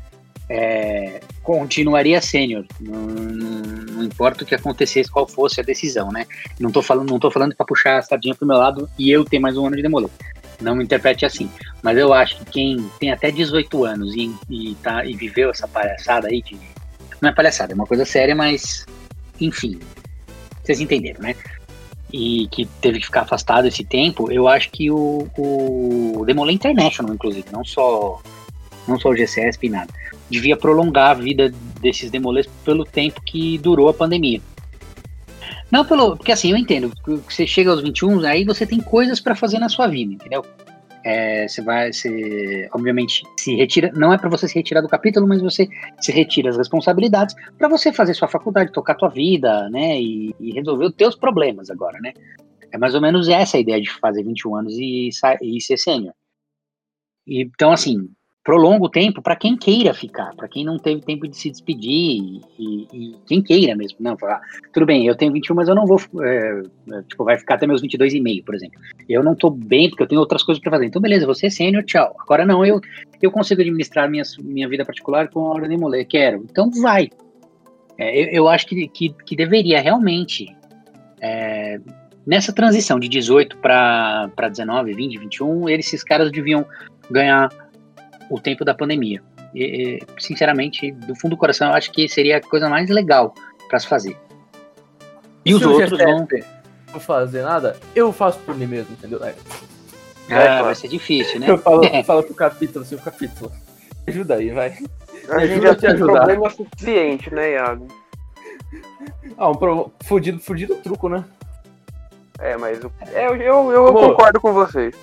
É, 0.49 1.21
continuaria 1.43 2.21
sênior, 2.21 2.67
não, 2.79 3.01
não, 3.01 4.05
importa 4.05 4.45
o 4.45 4.47
que 4.47 4.55
acontecesse, 4.55 5.11
qual 5.11 5.27
fosse 5.27 5.59
a 5.59 5.65
decisão, 5.65 6.13
né? 6.13 6.27
Não 6.61 6.71
tô 6.71 6.83
falando, 6.83 7.09
não 7.09 7.19
tô 7.19 7.31
falando 7.31 7.57
para 7.57 7.65
puxar 7.65 7.99
a 7.99 8.03
sardinha 8.03 8.35
pro 8.35 8.47
meu 8.47 8.59
lado 8.59 8.89
e 8.99 9.11
eu 9.11 9.25
ter 9.25 9.39
mais 9.39 9.57
um 9.57 9.67
ano 9.67 9.77
de 9.77 9.83
demolê. 9.83 10.09
Não 10.61 10.75
me 10.75 10.85
interprete 10.85 11.25
assim. 11.25 11.51
Mas 11.83 11.97
eu 11.97 12.13
acho 12.13 12.37
que 12.39 12.45
quem 12.45 12.91
tem 13.01 13.11
até 13.11 13.31
18 13.31 13.85
anos 13.85 14.15
e, 14.15 14.35
e, 14.51 14.75
tá, 14.77 15.05
e 15.07 15.15
viveu 15.15 15.51
essa 15.51 15.67
palhaçada 15.67 16.29
aí, 16.29 16.43
de, 16.43 16.59
não 17.21 17.31
é 17.31 17.33
palhaçada, 17.33 17.73
é 17.73 17.75
uma 17.75 17.87
coisa 17.87 18.05
séria, 18.05 18.35
mas 18.35 18.85
enfim, 19.41 19.81
vocês 20.63 20.81
entenderam, 20.81 21.23
né? 21.23 21.35
E 22.17 22.47
que 22.47 22.65
teve 22.81 23.01
que 23.01 23.07
ficar 23.07 23.23
afastado 23.23 23.67
esse 23.67 23.83
tempo, 23.83 24.31
eu 24.31 24.47
acho 24.47 24.71
que 24.71 24.89
o, 24.89 25.29
o 25.37 26.23
Demolê 26.25 26.53
International, 26.53 27.13
inclusive, 27.13 27.47
não 27.51 27.65
só, 27.65 28.23
não 28.87 29.01
só 29.01 29.09
o 29.09 29.17
GCSP 29.17 29.67
e 29.67 29.71
nada, 29.71 29.93
devia 30.31 30.57
prolongar 30.57 31.11
a 31.11 31.15
vida 31.15 31.53
desses 31.81 32.13
demolês 32.13 32.47
pelo 32.65 32.85
tempo 32.85 33.21
que 33.21 33.59
durou 33.59 33.89
a 33.89 33.95
pandemia. 33.95 34.41
Não 35.69 35.85
pelo. 35.85 36.17
Porque 36.17 36.31
assim, 36.31 36.53
eu 36.53 36.57
entendo. 36.57 36.93
Você 37.29 37.49
chega 37.49 37.73
aos 37.73 37.83
21, 37.83 38.21
aí 38.21 38.45
você 38.45 38.65
tem 38.65 38.79
coisas 38.79 39.19
para 39.19 39.35
fazer 39.35 39.59
na 39.59 39.69
sua 39.69 39.89
vida, 39.89 40.13
entendeu? 40.13 40.47
É, 41.05 41.47
você 41.47 41.61
vai, 41.61 41.93
você, 41.93 42.67
obviamente, 42.73 43.23
se 43.39 43.55
retira. 43.55 43.93
Não 43.95 44.11
é 44.11 44.17
para 44.17 44.31
você 44.31 44.49
se 44.49 44.55
retirar 44.55 44.81
do 44.81 44.89
capítulo, 44.89 45.29
mas 45.29 45.43
você 45.43 45.69
se 46.01 46.11
retira 46.11 46.49
as 46.49 46.57
responsabilidades 46.57 47.35
para 47.59 47.69
você 47.69 47.93
fazer 47.93 48.15
sua 48.15 48.27
faculdade, 48.27 48.73
tocar 48.73 48.95
tua 48.95 49.11
vida, 49.11 49.69
né? 49.69 50.01
E, 50.01 50.35
e, 50.41 50.53
resolver 50.53 50.87
os 50.87 50.95
teus 50.95 51.15
problemas 51.15 51.69
agora, 51.69 52.01
né? 52.01 52.15
É 52.73 52.79
mais 52.79 52.95
ou 52.95 53.03
menos 53.03 53.29
essa 53.29 53.59
a 53.59 53.61
ideia 53.61 53.81
de 53.81 53.91
fazer 53.91 54.25
21 54.25 54.57
anos 54.57 54.79
e, 54.79 55.11
e 55.43 55.61
ser 55.61 55.77
sênior. 55.77 56.15
Então, 57.27 57.71
assim, 57.71 58.11
prolonga 58.45 58.85
o 58.85 58.91
tempo 58.91 59.23
para 59.23 59.35
quem 59.35 59.57
queira 59.57 59.95
ficar, 59.95 60.35
para 60.37 60.47
quem 60.47 60.67
não 60.67 60.79
teve 60.79 61.01
tempo 61.01 61.27
de 61.27 61.35
se 61.35 61.51
despedir 61.51 62.43
e, 62.59 62.87
e, 62.93 63.17
quem 63.27 63.43
queira 63.43 63.75
mesmo. 63.75 63.97
Não, 63.99 64.19
falar, 64.19 64.43
tudo 64.71 64.85
bem, 64.85 65.07
eu 65.07 65.17
tenho 65.17 65.33
21, 65.33 65.57
mas 65.57 65.67
eu 65.67 65.75
não 65.75 65.87
vou, 65.87 65.99
é, 66.23 66.63
é, 66.93 67.03
tipo, 67.09 67.25
vai 67.25 67.39
ficar 67.39 67.55
até 67.55 67.67
meus 67.67 67.81
22 67.81 68.13
e 68.13 68.21
meio, 68.21 68.45
por 68.45 68.55
exemplo. 68.55 68.79
Eu 69.09 69.25
não 69.25 69.35
tô 69.35 69.49
bem 69.49 69.89
porque 69.89 70.03
eu 70.03 70.07
tenho 70.07 70.21
outras 70.21 70.43
coisas 70.43 70.63
para 70.63 70.73
fazer. 70.73 70.85
Então, 70.85 71.01
beleza, 71.01 71.27
você 71.27 71.47
é 71.47 71.51
sênior, 71.51 71.83
tchau. 71.85 72.15
Agora 72.21 72.45
não, 72.45 72.65
eu, 72.67 72.83
eu 73.23 73.31
consigo 73.31 73.63
administrar 73.63 74.11
minha, 74.11 74.25
minha 74.43 74.69
vida 74.69 74.85
particular 74.85 75.29
com 75.29 75.41
a 75.41 75.55
hora 75.55 75.67
de 75.67 75.77
mulher, 75.79 76.05
quero. 76.05 76.45
Então, 76.51 76.71
vai. 76.71 77.09
É, 77.97 78.25
eu, 78.25 78.27
eu, 78.27 78.49
acho 78.49 78.67
que, 78.67 78.87
que, 78.89 79.15
que 79.25 79.35
deveria 79.35 79.81
realmente, 79.81 80.55
é, 81.19 81.81
nessa 82.27 82.53
transição 82.53 83.01
de 83.01 83.09
18 83.09 83.57
para 83.57 84.29
19, 84.51 84.93
20, 84.93 85.19
21, 85.19 85.69
eles, 85.71 85.87
esses 85.87 86.05
caras 86.05 86.31
deviam 86.31 86.67
ganhar 87.11 87.49
o 88.31 88.41
tempo 88.41 88.65
da 88.65 88.75
pandemia. 88.75 89.23
E, 89.55 90.01
sinceramente, 90.19 90.91
do 90.93 91.15
fundo 91.15 91.33
do 91.33 91.37
coração, 91.37 91.69
eu 91.69 91.75
acho 91.75 91.93
que 91.93 92.09
seria 92.09 92.39
a 92.39 92.41
coisa 92.41 92.69
mais 92.69 92.89
legal 92.91 93.35
para 93.69 93.79
se 93.79 93.87
fazer. 93.87 94.17
E, 95.45 95.51
e 95.51 95.55
os 95.55 95.63
outros 95.63 95.99
vão. 95.99 96.27
Não 96.93 97.01
fazer 97.01 97.43
nada, 97.43 97.77
eu 97.95 98.13
faço 98.13 98.39
por 98.41 98.57
mim 98.57 98.67
mesmo, 98.67 98.93
entendeu? 98.93 99.21
É. 99.25 99.35
Ah, 100.31 100.63
vai 100.63 100.75
ser 100.75 100.89
difícil, 100.89 101.41
né? 101.41 101.51
Eu 101.51 101.59
falo, 101.59 101.83
falo 102.05 102.23
pro 102.23 102.35
capítulo, 102.35 102.85
assim, 102.85 102.95
o 102.95 103.01
capítulo. 103.01 103.53
Ajuda 104.07 104.37
aí, 104.37 104.51
vai. 104.51 104.77
A 105.29 105.47
gente 105.47 105.63
já 105.63 105.75
tem 105.75 105.91
ajudar. 105.91 106.13
problema 106.13 106.51
suficiente, 106.51 107.35
né, 107.35 107.53
Iago? 107.53 107.89
Ah, 109.37 109.51
um 109.51 109.55
pro... 109.55 109.91
fudido, 110.05 110.39
fudido 110.39 110.77
truco, 110.77 111.09
né? 111.09 111.25
É, 112.39 112.57
mas 112.57 112.83
eu, 112.83 112.93
é, 113.13 113.27
eu, 113.27 113.37
eu, 113.37 113.71
eu 113.73 113.93
concordo 113.93 114.41
com 114.41 114.53
vocês. 114.53 114.95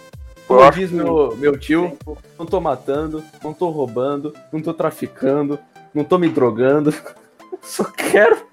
Como 0.57 0.71
diz 0.71 0.91
meu, 0.91 1.35
meu 1.37 1.57
tio, 1.57 1.97
não 2.37 2.45
tô 2.45 2.59
matando, 2.59 3.23
não 3.41 3.53
tô 3.53 3.69
roubando, 3.69 4.35
não 4.51 4.61
tô 4.61 4.73
traficando, 4.73 5.57
não 5.93 6.03
tô 6.03 6.17
me 6.17 6.27
drogando. 6.27 6.93
Só 7.63 7.85
quero 7.85 8.45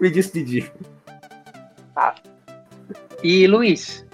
me 0.00 0.10
despedir. 0.10 0.72
Ah. 1.94 2.14
E 3.22 3.46
Luiz? 3.46 4.04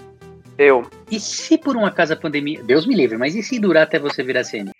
Eu. 0.58 0.84
E 1.10 1.18
se 1.18 1.56
por 1.56 1.74
uma 1.74 1.90
casa 1.90 2.12
a 2.12 2.16
pandemia. 2.18 2.62
Deus 2.62 2.86
me 2.86 2.94
livre, 2.94 3.16
mas 3.16 3.34
e 3.34 3.42
se 3.42 3.58
durar 3.58 3.84
até 3.84 3.98
você 3.98 4.22
virar 4.22 4.44
sênior? 4.44 4.74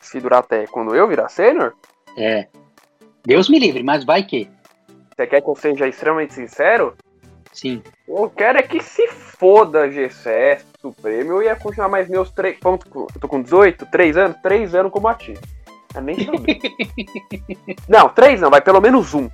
Se 0.00 0.20
durar 0.20 0.38
até 0.40 0.68
quando 0.68 0.94
eu 0.94 1.08
virar 1.08 1.28
sênior? 1.28 1.74
É. 2.16 2.46
Deus 3.24 3.48
me 3.48 3.58
livre, 3.58 3.82
mas 3.82 4.04
vai 4.04 4.22
que. 4.22 4.48
Você 5.16 5.26
quer 5.26 5.40
que 5.40 5.50
eu 5.50 5.56
seja 5.56 5.88
extremamente 5.88 6.34
sincero? 6.34 6.96
Sim. 7.58 7.82
Eu 8.06 8.30
quero 8.30 8.56
é 8.56 8.62
que 8.62 8.80
se 8.80 9.08
foda 9.08 9.90
GCS, 9.90 10.64
Supremo, 10.80 11.32
eu 11.32 11.42
ia 11.42 11.56
continuar 11.56 11.88
mais 11.88 12.08
meus 12.08 12.30
três. 12.30 12.56
Quanto, 12.60 12.88
eu 13.12 13.20
tô 13.20 13.26
com 13.26 13.42
18, 13.42 13.84
3 13.86 14.16
anos? 14.16 14.36
3 14.40 14.74
anos 14.76 14.92
como 14.92 15.08
ativo. 15.08 15.40
Eu 15.92 16.00
nem 16.00 16.24
sabia. 16.24 16.56
não, 17.88 18.08
3 18.10 18.40
não, 18.40 18.48
vai 18.48 18.60
pelo 18.60 18.80
menos 18.80 19.12
um. 19.12 19.28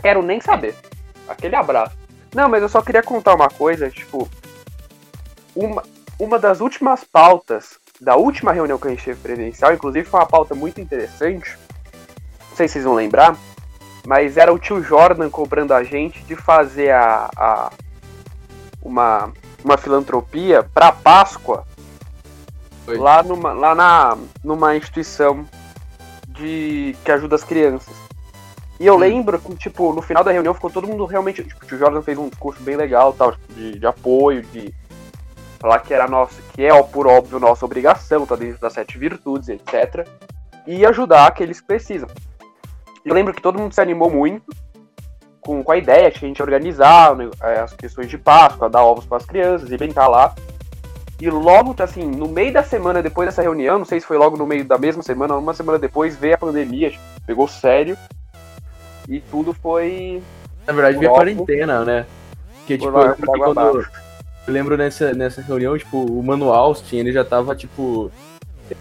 Quero 0.00 0.22
nem 0.22 0.40
saber. 0.40 0.74
Aquele 1.28 1.54
abraço. 1.54 1.94
Não, 2.34 2.48
mas 2.48 2.62
eu 2.62 2.68
só 2.68 2.80
queria 2.80 3.02
contar 3.02 3.34
uma 3.34 3.50
coisa, 3.50 3.90
tipo. 3.90 4.26
Uma, 5.54 5.82
uma 6.18 6.38
das 6.38 6.62
últimas 6.62 7.04
pautas 7.04 7.78
da 8.00 8.16
última 8.16 8.52
reunião 8.54 8.78
que 8.78 8.88
a 8.88 8.90
gente 8.90 9.04
teve 9.04 9.20
presencial, 9.20 9.74
inclusive 9.74 10.08
foi 10.08 10.20
uma 10.20 10.26
pauta 10.26 10.54
muito 10.54 10.80
interessante. 10.80 11.58
Não 12.48 12.56
sei 12.56 12.68
se 12.68 12.72
vocês 12.72 12.84
vão 12.84 12.94
lembrar, 12.94 13.36
mas 14.06 14.36
era 14.36 14.52
o 14.52 14.58
tio 14.58 14.82
Jordan 14.82 15.30
cobrando 15.30 15.72
a 15.72 15.82
gente 15.82 16.22
de 16.24 16.36
fazer 16.36 16.90
a, 16.90 17.30
a 17.36 17.72
uma, 18.82 19.32
uma 19.64 19.78
filantropia 19.78 20.62
para 20.62 20.92
Páscoa 20.92 21.64
Foi. 22.84 22.98
lá, 22.98 23.22
numa, 23.22 23.52
lá 23.52 23.74
na, 23.74 24.18
numa 24.42 24.76
instituição 24.76 25.46
de 26.28 26.94
que 27.04 27.10
ajuda 27.10 27.36
as 27.36 27.44
crianças. 27.44 27.94
E 28.78 28.86
eu 28.86 28.96
hum. 28.96 28.98
lembro 28.98 29.38
que, 29.38 29.54
tipo, 29.56 29.92
no 29.92 30.02
final 30.02 30.22
da 30.22 30.32
reunião 30.32 30.52
ficou 30.52 30.70
todo 30.70 30.86
mundo 30.86 31.06
realmente. 31.06 31.42
Tipo, 31.42 31.64
o 31.64 31.66
tio 31.66 31.78
Jordan 31.78 32.02
fez 32.02 32.18
um 32.18 32.28
discurso 32.28 32.62
bem 32.62 32.76
legal, 32.76 33.12
tal, 33.12 33.32
tipo, 33.32 33.52
de, 33.54 33.78
de 33.78 33.86
apoio, 33.86 34.42
de 34.42 34.74
falar 35.58 35.78
que 35.78 35.94
era 35.94 36.06
nossa, 36.06 36.42
que 36.52 36.62
é, 36.62 36.82
por 36.82 37.06
óbvio, 37.06 37.40
nossa 37.40 37.64
obrigação, 37.64 38.26
tá 38.26 38.36
dentro 38.36 38.60
das 38.60 38.74
sete 38.74 38.98
virtudes, 38.98 39.48
etc. 39.48 40.06
E 40.66 40.84
ajudar 40.84 41.26
aqueles 41.26 41.60
que 41.60 41.66
precisam. 41.66 42.08
Eu 43.04 43.14
lembro 43.14 43.34
que 43.34 43.42
todo 43.42 43.58
mundo 43.58 43.72
se 43.74 43.80
animou 43.80 44.10
muito 44.10 44.54
com, 45.40 45.62
com 45.62 45.72
a 45.72 45.76
ideia 45.76 46.10
de 46.10 46.18
que 46.18 46.24
a 46.24 46.28
gente 46.28 46.42
organizar 46.42 47.14
né, 47.14 47.28
as 47.62 47.74
questões 47.74 48.08
de 48.08 48.16
Páscoa, 48.16 48.70
dar 48.70 48.82
ovos 48.82 49.04
para 49.04 49.18
as 49.18 49.26
crianças 49.26 49.70
e 49.70 49.76
brincar 49.76 50.08
lá. 50.08 50.34
E 51.20 51.30
logo, 51.30 51.74
assim, 51.78 52.04
no 52.04 52.26
meio 52.26 52.52
da 52.52 52.62
semana 52.62 53.02
depois 53.02 53.28
dessa 53.28 53.42
reunião, 53.42 53.78
não 53.78 53.84
sei 53.84 54.00
se 54.00 54.06
foi 54.06 54.16
logo 54.16 54.36
no 54.36 54.46
meio 54.46 54.64
da 54.64 54.78
mesma 54.78 55.02
semana, 55.02 55.36
uma 55.36 55.54
semana 55.54 55.78
depois, 55.78 56.16
veio 56.16 56.34
a 56.34 56.38
pandemia, 56.38 56.92
pegou 57.26 57.46
sério. 57.46 57.96
E 59.08 59.20
tudo 59.20 59.52
foi. 59.52 60.22
Na 60.66 60.72
verdade, 60.72 60.98
veio 60.98 61.10
a 61.10 61.14
quarentena, 61.14 61.84
né? 61.84 62.06
Porque, 62.58 62.78
tipo, 62.78 62.90
lá, 62.90 63.14
eu, 63.18 63.26
quando, 63.26 63.86
eu 64.46 64.52
lembro 64.52 64.76
nessa, 64.76 65.12
nessa 65.12 65.42
reunião, 65.42 65.76
tipo, 65.76 65.98
o 65.98 66.22
Mano 66.22 66.50
Austin, 66.50 66.96
ele 66.96 67.12
já 67.12 67.22
tava, 67.22 67.54
tipo, 67.54 68.10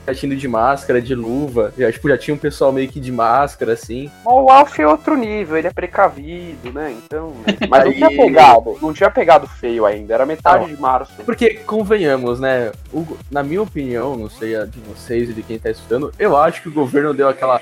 vestindo 0.05 0.35
de 0.35 0.47
máscara, 0.47 1.01
de 1.01 1.13
luva. 1.15 1.73
Já, 1.77 1.91
tipo, 1.91 2.09
já 2.09 2.17
tinha 2.17 2.33
um 2.35 2.37
pessoal 2.37 2.71
meio 2.71 2.89
que 2.89 2.99
de 2.99 3.11
máscara, 3.11 3.73
assim. 3.73 4.11
O 4.25 4.49
Alf 4.49 4.79
é 4.79 4.87
outro 4.87 5.15
nível, 5.15 5.57
ele 5.57 5.67
é 5.67 5.71
precavido, 5.71 6.71
né? 6.71 6.91
Então. 6.91 7.33
Mas 7.69 7.85
não 7.85 7.93
tinha 7.93 8.09
pegado. 8.09 8.77
Não 8.81 8.93
tinha 8.93 9.11
pegado 9.11 9.47
feio 9.47 9.85
ainda, 9.85 10.13
era 10.13 10.25
metade 10.25 10.65
não, 10.65 10.75
de 10.75 10.81
março. 10.81 11.13
Porque, 11.25 11.55
convenhamos, 11.65 12.39
né? 12.39 12.71
O, 12.93 13.05
na 13.31 13.43
minha 13.43 13.61
opinião, 13.61 14.15
não 14.15 14.29
sei 14.29 14.55
a 14.55 14.65
de 14.65 14.79
vocês 14.79 15.29
e 15.29 15.33
de 15.33 15.43
quem 15.43 15.59
tá 15.59 15.69
estudando, 15.69 16.11
eu 16.17 16.37
acho 16.37 16.61
que 16.61 16.69
o 16.69 16.73
governo 16.73 17.13
deu 17.13 17.27
aquela. 17.27 17.61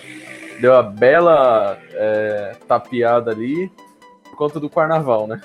Deu 0.60 0.76
a 0.76 0.84
bela 0.84 1.78
é, 1.94 2.56
tapeada 2.68 3.32
ali 3.32 3.72
por 4.24 4.36
conta 4.36 4.60
do 4.60 4.70
carnaval, 4.70 5.26
né? 5.26 5.42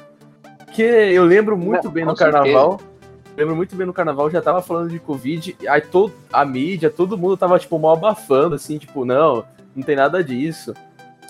Porque 0.77 0.83
eu 0.83 1.25
lembro 1.25 1.57
muito 1.57 1.85
não, 1.85 1.91
bem 1.91 2.05
no 2.05 2.15
carnaval. 2.15 2.79
Lembro 3.37 3.55
muito 3.55 3.77
bem 3.77 3.87
no 3.87 3.93
carnaval, 3.93 4.31
já 4.31 4.41
tava 4.41 4.63
falando 4.63 4.91
de 4.91 4.99
Covid, 4.99 5.57
aí 5.69 5.81
todo, 5.83 6.13
a 6.33 6.45
mídia, 6.45 6.89
todo 6.89 7.19
mundo 7.19 7.37
tava, 7.37 7.59
tipo, 7.59 7.79
mal 7.79 7.93
abafando, 7.93 8.55
assim, 8.55 8.79
tipo, 8.79 9.05
não, 9.05 9.45
não 9.75 9.83
tem 9.83 9.95
nada 9.95 10.25
disso. 10.25 10.75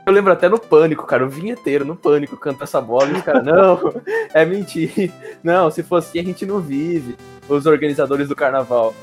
Eu 0.06 0.12
lembro 0.12 0.32
até 0.32 0.48
no 0.48 0.58
Pânico, 0.58 1.04
cara, 1.04 1.26
o 1.26 1.28
vinheteiro 1.28 1.84
no 1.84 1.96
Pânico 1.96 2.36
canta 2.36 2.62
essa 2.62 2.80
bola 2.80 3.08
e 3.08 3.14
os 3.14 3.22
caras, 3.22 3.44
não, 3.44 3.92
é 4.32 4.44
mentira. 4.44 5.12
Não, 5.42 5.68
se 5.68 5.82
fosse 5.82 6.10
assim 6.10 6.20
a 6.20 6.22
gente 6.22 6.46
não 6.46 6.60
vive. 6.60 7.16
Os 7.48 7.66
organizadores 7.66 8.28
do 8.28 8.36
carnaval. 8.36 8.94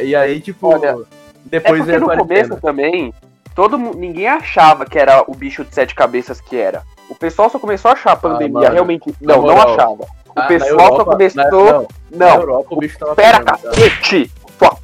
E 0.00 0.14
aí, 0.14 0.40
tipo, 0.40 0.68
Olha, 0.68 0.96
depois 1.44 1.86
é 1.86 1.98
no 1.98 2.06
começo 2.16 2.56
também, 2.56 3.12
todo 3.54 3.76
ninguém 3.76 4.26
achava 4.26 4.86
que 4.86 4.98
era 4.98 5.22
o 5.26 5.34
bicho 5.34 5.64
de 5.64 5.74
sete 5.74 5.94
cabeças 5.94 6.40
que 6.40 6.56
era. 6.56 6.82
O 7.10 7.14
pessoal 7.14 7.50
só 7.50 7.58
começou 7.58 7.90
a 7.90 7.94
achar 7.94 8.10
a 8.10 8.12
ah, 8.14 8.16
pandemia, 8.16 8.68
ah, 8.68 8.72
realmente. 8.72 9.14
Não, 9.20 9.42
não 9.42 9.60
achava. 9.60 10.06
O 10.40 10.42
ah, 10.42 10.46
pessoal 10.46 10.70
Europa, 10.70 10.96
só 10.96 11.04
começou. 11.04 11.42
Na, 11.44 11.50
não, 11.50 11.88
não. 12.10 12.34
Europa, 12.36 12.68
o 12.70 12.76
bicho 12.78 12.98
tava 12.98 13.14
Pera, 13.14 13.44
cacete! 13.44 14.32
Pô. 14.58 14.78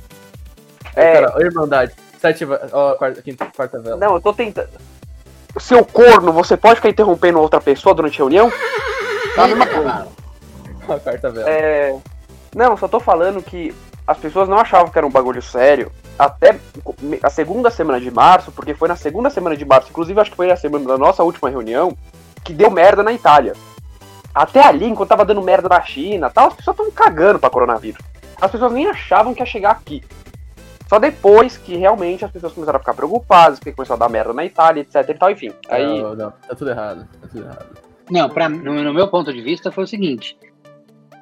É... 0.94 1.20
Cara, 1.20 1.44
Irmandade. 1.44 1.94
Sete. 2.20 2.46
Ó, 2.72 2.94
quarta, 2.94 3.22
quinta, 3.22 3.46
quarta 3.54 3.78
vela. 3.78 3.96
Não, 3.96 4.14
eu 4.14 4.20
tô 4.20 4.32
tentando. 4.32 4.68
Seu 5.58 5.84
corno, 5.84 6.32
você 6.32 6.56
pode 6.56 6.76
ficar 6.76 6.90
interrompendo 6.90 7.40
outra 7.40 7.60
pessoa 7.60 7.94
durante 7.94 8.14
a 8.16 8.18
reunião? 8.18 8.52
Tá 9.34 9.44
a 9.44 9.48
mesma 9.48 9.66
coisa. 9.66 10.08
A 10.88 11.00
quarta 11.00 11.30
vela. 11.30 11.50
É. 11.50 11.96
Não, 12.54 12.76
só 12.76 12.86
tô 12.86 13.00
falando 13.00 13.42
que 13.42 13.74
as 14.06 14.18
pessoas 14.18 14.48
não 14.48 14.58
achavam 14.58 14.88
que 14.88 14.96
era 14.96 15.06
um 15.06 15.10
bagulho 15.10 15.42
sério 15.42 15.90
até 16.18 16.58
a 17.22 17.28
segunda 17.28 17.70
semana 17.70 18.00
de 18.00 18.10
março, 18.10 18.52
porque 18.52 18.72
foi 18.72 18.88
na 18.88 18.96
segunda 18.96 19.28
semana 19.28 19.56
de 19.56 19.64
março, 19.64 19.88
inclusive 19.90 20.20
acho 20.20 20.30
que 20.30 20.36
foi 20.36 20.46
na 20.46 20.56
semana 20.56 20.86
da 20.86 20.96
nossa 20.96 21.24
última 21.24 21.50
reunião, 21.50 21.96
que 22.44 22.54
deu 22.54 22.70
merda 22.70 23.02
na 23.02 23.12
Itália. 23.12 23.54
Até 24.36 24.62
ali, 24.62 24.84
enquanto 24.84 25.08
tava 25.08 25.24
dando 25.24 25.40
merda 25.40 25.66
na 25.66 25.80
China 25.80 26.28
tal, 26.28 26.48
as 26.48 26.54
pessoas 26.54 26.74
estavam 26.74 26.92
cagando 26.92 27.38
pra 27.38 27.48
coronavírus. 27.48 27.98
As 28.38 28.50
pessoas 28.50 28.70
nem 28.70 28.86
achavam 28.86 29.32
que 29.32 29.40
ia 29.40 29.46
chegar 29.46 29.70
aqui. 29.70 30.04
Só 30.86 30.98
depois 30.98 31.56
que 31.56 31.74
realmente 31.74 32.22
as 32.22 32.30
pessoas 32.30 32.52
começaram 32.52 32.76
a 32.76 32.80
ficar 32.80 32.92
preocupadas, 32.92 33.58
porque 33.58 33.72
começou 33.72 33.94
a 33.94 33.98
dar 33.98 34.10
merda 34.10 34.34
na 34.34 34.44
Itália, 34.44 34.82
etc 34.82 35.08
e 35.08 35.14
tal, 35.14 35.30
enfim. 35.30 35.52
Aí... 35.70 36.02
Não, 36.02 36.14
não, 36.14 36.30
tá 36.30 36.54
tudo 36.54 36.70
errado, 36.70 37.08
tá 37.18 37.28
tudo 37.28 37.44
errado. 37.44 37.66
Não, 38.10 38.28
pra, 38.28 38.46
no, 38.46 38.74
no 38.84 38.92
meu 38.92 39.08
ponto 39.08 39.32
de 39.32 39.40
vista 39.40 39.72
foi 39.72 39.84
o 39.84 39.86
seguinte. 39.86 40.38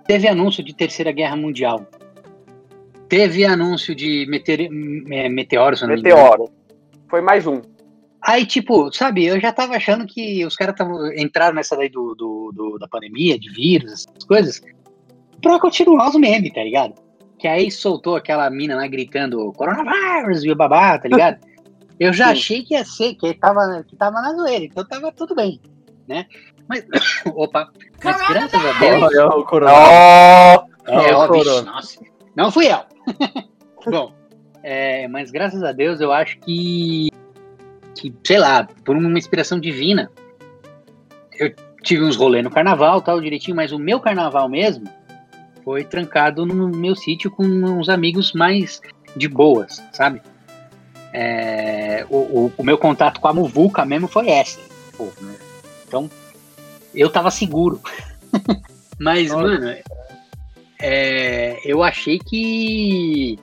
Teve 0.09 0.26
anúncio 0.26 0.64
de 0.64 0.75
Terceira 0.75 1.12
Guerra 1.12 1.37
Mundial. 1.37 1.87
Teve 3.09 3.44
anúncio 3.44 3.94
de 3.94 4.26
meteor, 4.28 4.68
meteoro, 5.30 5.76
se 5.76 5.87
não 5.87 5.94
Meteoro. 5.94 6.50
Foi 7.09 7.21
mais 7.21 7.47
um. 7.47 7.62
Aí, 8.26 8.46
tipo, 8.46 8.90
sabe, 8.90 9.26
eu 9.26 9.38
já 9.38 9.52
tava 9.52 9.76
achando 9.76 10.06
que 10.06 10.46
os 10.46 10.56
caras 10.56 10.74
entraram 11.14 11.54
nessa 11.54 11.76
daí 11.76 11.90
do, 11.90 12.14
do, 12.14 12.52
do, 12.54 12.78
da 12.78 12.88
pandemia, 12.88 13.38
de 13.38 13.50
vírus, 13.50 13.92
essas 13.92 14.24
coisas, 14.24 14.62
pra 15.42 15.60
continuar 15.60 16.08
os 16.08 16.16
memes, 16.16 16.54
tá 16.54 16.64
ligado? 16.64 16.94
Que 17.38 17.46
aí 17.46 17.70
soltou 17.70 18.16
aquela 18.16 18.48
mina 18.48 18.76
lá 18.76 18.86
gritando 18.86 19.52
coronavírus 19.52 20.42
e 20.42 20.50
o 20.50 20.56
babá, 20.56 20.98
tá 20.98 21.06
ligado? 21.06 21.38
Eu 22.00 22.12
já 22.12 22.26
Sim. 22.26 22.32
achei 22.32 22.62
que 22.64 22.74
ia 22.74 22.84
ser, 22.84 23.14
que 23.14 23.34
tava, 23.34 23.84
que 23.86 23.94
tava 23.94 24.20
na 24.22 24.32
zoeira, 24.32 24.64
então 24.64 24.84
tava 24.84 25.12
tudo 25.12 25.34
bem, 25.34 25.60
né? 26.08 26.26
Mas, 26.66 26.84
opa, 27.36 27.70
mas 28.02 28.28
graças 28.28 28.64
a 28.64 28.78
Deus. 28.80 29.02
Oh, 29.02 29.20
é 29.20 29.24
o 29.26 29.44
corona. 29.44 29.72
Oh, 29.72 30.90
é, 30.90 31.14
ó, 31.14 31.28
bicho, 31.28 31.62
nossa, 31.62 32.00
não 32.34 32.50
fui 32.50 32.66
eu. 32.72 32.80
Bom, 33.86 34.14
é, 34.62 35.06
mas 35.08 35.30
graças 35.30 35.62
a 35.62 35.72
Deus 35.72 36.00
eu 36.00 36.10
acho 36.10 36.38
que 36.38 37.10
que, 37.94 38.14
sei 38.24 38.38
lá, 38.38 38.68
por 38.84 38.96
uma 38.96 39.18
inspiração 39.18 39.58
divina, 39.58 40.10
eu 41.38 41.54
tive 41.82 42.04
uns 42.04 42.16
rolês 42.16 42.42
no 42.42 42.50
carnaval, 42.50 43.00
tal, 43.00 43.20
direitinho, 43.20 43.56
mas 43.56 43.72
o 43.72 43.78
meu 43.78 44.00
carnaval 44.00 44.48
mesmo 44.48 44.88
foi 45.64 45.84
trancado 45.84 46.44
no 46.44 46.68
meu 46.68 46.94
sítio 46.94 47.30
com 47.30 47.44
uns 47.44 47.88
amigos 47.88 48.32
mais 48.32 48.80
de 49.16 49.28
boas, 49.28 49.82
sabe? 49.92 50.20
É, 51.12 52.04
o, 52.10 52.16
o, 52.16 52.52
o, 52.56 52.64
meu 52.64 52.76
contato 52.76 53.20
com 53.20 53.28
a 53.28 53.32
Muvuca 53.32 53.84
mesmo 53.84 54.08
foi 54.08 54.28
essa. 54.28 54.60
Pô, 54.96 55.04
né? 55.20 55.36
Então, 55.86 56.10
eu 56.92 57.08
tava 57.08 57.30
seguro. 57.30 57.80
mas, 58.98 59.30
Nossa. 59.30 59.42
mano, 59.42 59.76
é, 60.80 61.60
eu 61.64 61.82
achei 61.82 62.18
que 62.18 63.38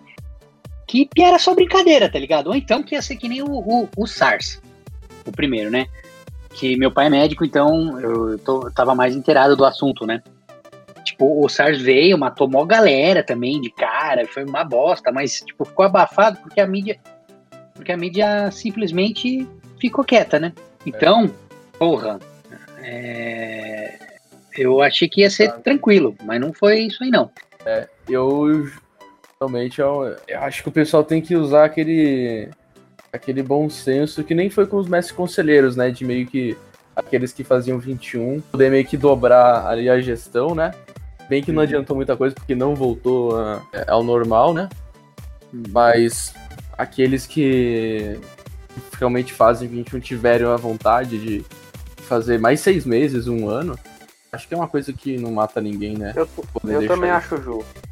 que 0.91 1.09
era 1.17 1.39
só 1.39 1.55
brincadeira, 1.55 2.09
tá 2.09 2.19
ligado? 2.19 2.47
Ou 2.47 2.55
então 2.55 2.83
que 2.83 2.95
ia 2.95 3.01
ser 3.01 3.15
que 3.15 3.29
nem 3.29 3.41
o, 3.41 3.47
o, 3.47 3.89
o 3.95 4.05
SARS, 4.05 4.61
o 5.25 5.31
primeiro, 5.31 5.71
né? 5.71 5.87
Que 6.53 6.75
meu 6.75 6.91
pai 6.91 7.07
é 7.07 7.09
médico, 7.09 7.45
então 7.45 7.99
eu, 7.99 8.37
tô, 8.39 8.69
tava 8.71 8.93
mais 8.93 9.15
inteirado 9.15 9.55
do 9.55 9.63
assunto, 9.63 10.05
né? 10.05 10.21
Tipo, 11.05 11.43
o 11.43 11.47
SARS 11.47 11.79
veio, 11.81 12.17
matou 12.17 12.49
mó 12.49 12.65
galera 12.65 13.23
também 13.23 13.61
de 13.61 13.71
cara, 13.71 14.27
foi 14.27 14.43
uma 14.43 14.63
bosta, 14.65 15.11
mas 15.11 15.41
tipo, 15.41 15.63
ficou 15.63 15.85
abafado 15.85 16.37
porque 16.41 16.59
a 16.59 16.67
mídia 16.67 16.99
porque 17.73 17.91
a 17.91 17.97
mídia 17.97 18.51
simplesmente 18.51 19.47
ficou 19.79 20.03
quieta, 20.03 20.39
né? 20.39 20.53
Então, 20.85 21.25
é. 21.25 21.29
porra, 21.79 22.19
é... 22.83 23.97
eu 24.57 24.81
achei 24.81 25.07
que 25.07 25.21
ia 25.21 25.29
ser 25.29 25.53
tranquilo, 25.59 26.15
mas 26.23 26.39
não 26.39 26.53
foi 26.53 26.81
isso 26.81 27.03
aí 27.03 27.09
não. 27.09 27.31
É, 27.65 27.87
eu 28.09 28.69
Realmente, 29.41 29.81
eu, 29.81 30.15
eu 30.27 30.39
acho 30.41 30.61
que 30.61 30.69
o 30.69 30.71
pessoal 30.71 31.03
tem 31.03 31.19
que 31.19 31.35
usar 31.35 31.65
aquele 31.65 32.47
aquele 33.11 33.41
bom 33.41 33.71
senso 33.71 34.23
que 34.23 34.35
nem 34.35 34.51
foi 34.51 34.67
com 34.67 34.77
os 34.77 34.87
mestres 34.87 35.17
conselheiros, 35.17 35.75
né? 35.75 35.89
De 35.89 36.05
meio 36.05 36.27
que 36.27 36.55
aqueles 36.95 37.33
que 37.33 37.43
faziam 37.43 37.79
21, 37.79 38.39
poder 38.39 38.69
meio 38.69 38.85
que 38.85 38.95
dobrar 38.95 39.65
ali 39.65 39.89
a 39.89 39.99
gestão, 39.99 40.53
né? 40.53 40.71
Bem 41.27 41.41
que 41.41 41.51
não 41.51 41.57
uhum. 41.57 41.63
adiantou 41.63 41.95
muita 41.95 42.15
coisa 42.15 42.35
porque 42.35 42.53
não 42.53 42.75
voltou 42.75 43.35
a, 43.35 43.63
ao 43.87 44.03
normal, 44.03 44.53
né? 44.53 44.69
Uhum. 45.51 45.63
Mas 45.69 46.35
aqueles 46.77 47.25
que 47.25 48.19
realmente 48.99 49.33
fazem 49.33 49.67
21 49.67 49.99
tiveram 50.01 50.51
a 50.51 50.55
vontade 50.57 51.17
de 51.17 51.43
fazer 52.03 52.39
mais 52.39 52.59
seis 52.59 52.85
meses, 52.85 53.27
um 53.27 53.49
ano, 53.49 53.75
acho 54.31 54.47
que 54.47 54.53
é 54.53 54.57
uma 54.57 54.67
coisa 54.67 54.93
que 54.93 55.17
não 55.17 55.31
mata 55.31 55.59
ninguém, 55.59 55.97
né? 55.97 56.13
Eu, 56.15 56.29
eu 56.63 56.87
também 56.87 57.09
isso. 57.09 57.17
acho 57.17 57.37
justo. 57.41 57.90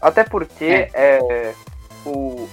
Até 0.00 0.24
porque 0.24 0.64
é. 0.64 0.90
é 0.94 1.54
o, 2.06 2.48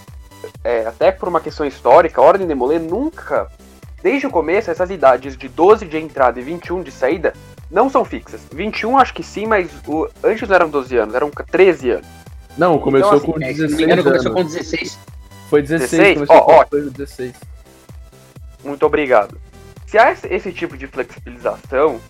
é, 0.63 0.86
até 0.86 1.12
por 1.12 1.30
uma 1.30 1.39
questão 1.39 1.66
histórica, 1.66 2.22
a 2.22 2.24
Ordem 2.24 2.48
de 2.48 2.54
Molay 2.56 2.80
nunca, 2.80 3.48
desde 4.01 4.27
o 4.27 4.30
começo, 4.30 4.70
essas 4.70 4.89
idades 4.89 5.38
de 5.38 5.48
12 5.48 5.86
de 5.86 5.98
entrada 5.98 6.39
e 6.39 6.44
21 6.44 6.84
de 6.84 6.92
saída 6.92 7.34
não 7.70 7.89
são 7.89 8.04
fixas. 8.06 8.42
21 8.51 8.98
acho 8.98 9.13
que 9.13 9.24
sim, 9.24 9.46
mas 9.46 9.70
o, 9.88 10.10
antes 10.24 10.48
não 10.48 10.56
eram 10.56 10.70
12 10.70 10.98
anos, 10.98 11.16
eram 11.16 11.30
13 11.30 11.92
anos. 11.92 12.08
Não, 12.58 12.80
começou 12.80 13.18
então, 13.18 13.20
assim, 13.20 13.32
com 13.32 13.39
16 13.39 13.80
é, 13.80 13.84
engano, 13.84 14.04
começou 14.04 14.34
com 14.34 14.44
16. 14.44 15.00
Foi 15.50 15.62
16, 15.62 15.92
16? 15.92 16.16
começou 16.16 16.38
oh, 16.38 16.66
com 16.66 16.89
16. 16.92 17.34
Muito 18.63 18.86
obrigado. 18.86 19.38
Se 19.86 19.98
há 19.98 20.12
esse 20.12 20.51
tipo 20.51 20.75
de 20.75 20.88
flexibilização, 20.88 22.01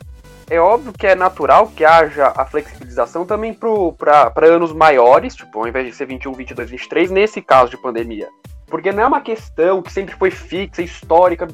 é 0.50 0.60
óbvio 0.60 0.94
que 0.94 1.06
é 1.06 1.14
natural 1.14 1.68
que 1.68 1.84
haja 1.84 2.32
a 2.36 2.46
flexibilização 2.46 3.26
também 3.26 3.54
para 3.54 4.46
anos 4.46 4.72
maiores, 4.72 5.36
tipo, 5.36 5.60
ao 5.60 5.68
invés 5.68 5.86
de 5.86 5.94
ser 5.94 6.06
21, 6.06 6.34
22, 6.34 6.70
23, 6.70 7.12
nesse 7.12 7.42
caso 7.42 7.72
de 7.72 7.78
pandemia. 7.78 8.30
Porque 8.68 8.92
não 8.92 9.04
é 9.04 9.08
uma 9.08 9.22
questão 9.22 9.82
que 9.82 9.92
sempre 9.92 10.16
foi 10.16 10.32
fixa, 10.32 10.82
histórica. 10.82 11.48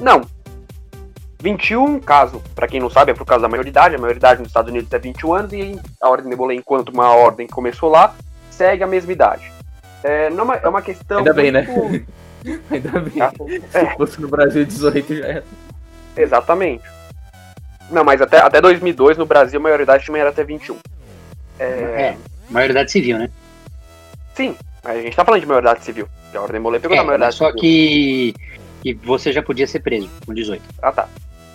Não. 0.00 0.22
21, 1.40 2.00
caso, 2.00 2.42
para 2.54 2.66
quem 2.66 2.80
não 2.80 2.90
sabe, 2.90 3.12
é 3.12 3.14
por 3.14 3.24
causa 3.24 3.42
da 3.42 3.48
maioridade. 3.48 3.94
A 3.94 3.98
maioridade 3.98 4.40
nos 4.40 4.48
Estados 4.48 4.70
Unidos 4.70 4.92
é 4.92 4.98
21 4.98 5.34
anos 5.34 5.52
e 5.52 5.80
a 6.00 6.08
Ordem 6.08 6.30
de 6.30 6.36
Bolé, 6.36 6.54
enquanto 6.54 6.90
uma 6.90 7.14
ordem 7.14 7.46
começou 7.46 7.88
lá, 7.88 8.14
segue 8.50 8.82
a 8.82 8.86
mesma 8.86 9.12
idade. 9.12 9.50
É, 10.02 10.28
não 10.30 10.40
é, 10.40 10.42
uma, 10.42 10.54
é 10.56 10.68
uma 10.68 10.82
questão. 10.82 11.18
Ainda 11.18 11.32
bem, 11.32 11.50
né? 11.52 11.66
Ainda 12.70 13.00
bem. 13.00 13.62
É. 13.72 13.86
Se 13.86 13.96
fosse 13.96 14.20
no 14.20 14.28
Brasil 14.28 14.64
18 14.64 15.14
já 15.14 15.26
era. 15.26 15.44
Exatamente. 16.16 16.99
Não, 17.90 18.04
mas 18.04 18.20
até, 18.20 18.38
até 18.38 18.60
2002 18.60 19.18
no 19.18 19.26
Brasil 19.26 19.58
a 19.58 19.62
maioridade 19.62 20.06
também 20.06 20.20
era 20.20 20.30
até 20.30 20.44
21. 20.44 20.76
É... 21.58 21.64
é, 21.64 22.16
maioridade 22.48 22.90
civil, 22.90 23.18
né? 23.18 23.30
Sim, 24.34 24.56
a 24.84 24.94
gente 24.94 25.14
tá 25.14 25.24
falando 25.24 25.40
de 25.40 25.46
maioridade 25.46 25.84
civil. 25.84 26.08
A 26.34 26.40
Ordem 26.40 26.60
Molê 26.60 26.78
pegou 26.78 26.96
é, 26.96 27.02
maioridade 27.02 27.34
só 27.34 27.46
civil. 27.46 27.60
que, 27.60 28.34
que 28.82 28.94
você 28.94 29.32
já 29.32 29.42
podia 29.42 29.66
ser 29.66 29.80
preso 29.80 30.08
com 30.24 30.32
18. 30.32 30.62
Ah, 30.82 30.92
tá. 30.92 31.08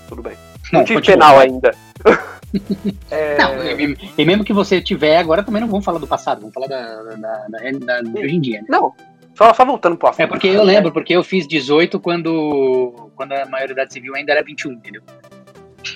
Tudo 0.07 0.21
bem. 0.21 0.33
Não, 0.71 0.79
não 0.79 0.85
tive 0.85 1.01
penal 1.01 1.39
ainda. 1.39 1.73
é... 3.09 3.37
Não, 3.37 3.63
e, 3.63 3.97
e, 4.17 4.25
mesmo 4.25 4.43
que 4.43 4.53
você 4.53 4.81
tiver, 4.81 5.17
agora 5.17 5.43
também 5.43 5.61
não 5.61 5.67
vamos 5.67 5.85
falar 5.85 5.99
do 5.99 6.07
passado, 6.07 6.41
vamos 6.41 6.53
falar 6.53 6.67
da, 6.67 7.03
da, 7.03 7.47
da, 7.47 7.71
da 7.71 8.01
de 8.01 8.19
hoje 8.19 8.35
em 8.35 8.41
dia. 8.41 8.61
Né? 8.61 8.67
Não, 8.69 8.93
só, 9.35 9.53
só 9.53 9.65
voltando 9.65 9.97
pro 9.97 10.07
assunto. 10.07 10.21
É 10.21 10.27
porque 10.27 10.47
eu 10.47 10.63
lembro, 10.63 10.91
porque 10.91 11.13
eu 11.13 11.23
fiz 11.23 11.47
18 11.47 11.99
quando, 11.99 13.11
quando 13.15 13.33
a 13.33 13.45
maioridade 13.45 13.91
civil 13.91 14.15
ainda 14.15 14.31
era 14.31 14.43
21, 14.43 14.73
entendeu? 14.73 15.01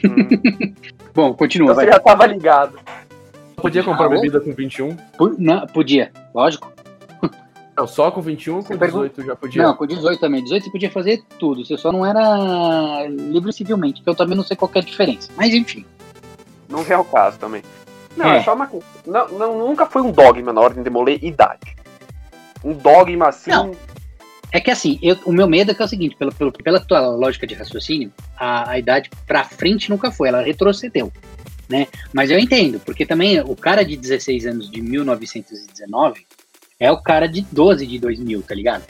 Hum. 0.06 0.74
Bom, 1.14 1.34
continua. 1.34 1.72
Então 1.72 1.84
você 1.84 1.92
já 1.92 2.00
tava 2.00 2.26
ligado. 2.26 2.80
Podia 3.56 3.84
comprar 3.84 4.06
ah, 4.06 4.10
bebida 4.10 4.40
com 4.40 4.54
21? 4.54 4.96
P 4.96 5.04
não, 5.38 5.68
podia, 5.68 6.12
lógico. 6.34 6.72
Não, 7.80 7.88
só 7.88 8.12
com 8.12 8.22
21 8.22 8.58
ou 8.58 8.64
com 8.64 8.76
18 8.76 9.24
já 9.24 9.36
podia? 9.38 9.64
Não, 9.64 9.74
com 9.74 9.88
18 9.88 10.20
também. 10.20 10.44
18 10.44 10.66
você 10.66 10.72
podia 10.72 10.92
fazer 10.92 11.24
tudo. 11.40 11.64
Você 11.64 11.78
só 11.78 11.94
não 11.94 12.06
era 12.06 13.08
livre 13.08 13.54
civilmente, 13.54 14.02
que 14.02 14.10
eu 14.10 14.16
também 14.16 14.36
não 14.36 14.44
sei 14.44 14.58
qual 14.58 14.70
é 14.76 14.80
a 14.80 14.82
diferença. 14.82 15.32
Mas 15.38 15.54
enfim. 15.54 15.86
Não 16.68 16.84
é 16.88 16.98
o 16.98 17.06
caso 17.06 17.40
também. 17.40 17.64
Não, 18.18 18.26
é, 18.26 18.38
é 18.40 18.44
só 18.44 18.54
uma 18.54 18.70
não, 19.06 19.30
não, 19.30 19.58
Nunca 19.58 19.86
foi 19.86 20.02
um 20.02 20.12
dogma 20.12 20.52
na 20.52 20.60
ordem 20.60 20.84
de 20.84 20.90
moler 20.90 21.24
idade. 21.24 21.74
Um 22.66 22.74
dogma 22.74 23.30
assim. 23.30 23.50
Não. 23.50 23.72
É 24.52 24.60
que 24.60 24.72
assim, 24.72 24.98
eu, 25.02 25.18
o 25.26 25.32
meu 25.32 25.48
medo 25.48 25.72
é 25.72 25.74
que 25.74 25.82
é 25.82 25.86
o 25.86 25.88
seguinte, 25.88 26.16
pelo, 26.16 26.32
pela 26.52 26.80
tua 26.80 27.02
lógica 27.10 27.46
de 27.46 27.54
raciocínio, 27.54 28.12
a, 28.38 28.72
a 28.72 28.80
idade 28.80 29.10
pra 29.28 29.44
frente 29.44 29.90
nunca 29.90 30.12
foi, 30.12 30.30
ela 30.30 30.42
retrocedeu. 30.42 31.12
Né? 31.70 31.88
Mas 32.12 32.32
eu 32.32 32.40
entendo, 32.40 32.80
porque 32.80 33.06
também 33.06 33.40
o 33.42 33.56
cara 33.56 33.84
de 33.86 33.96
16 33.96 34.48
anos 34.48 34.72
de 34.72 34.82
1919 34.82 36.26
é 36.80 36.92
o 36.92 36.98
cara 36.98 37.28
de 37.28 37.42
12 37.52 37.86
de 37.86 38.00
2000, 38.00 38.42
tá 38.42 38.56
ligado? 38.56 38.84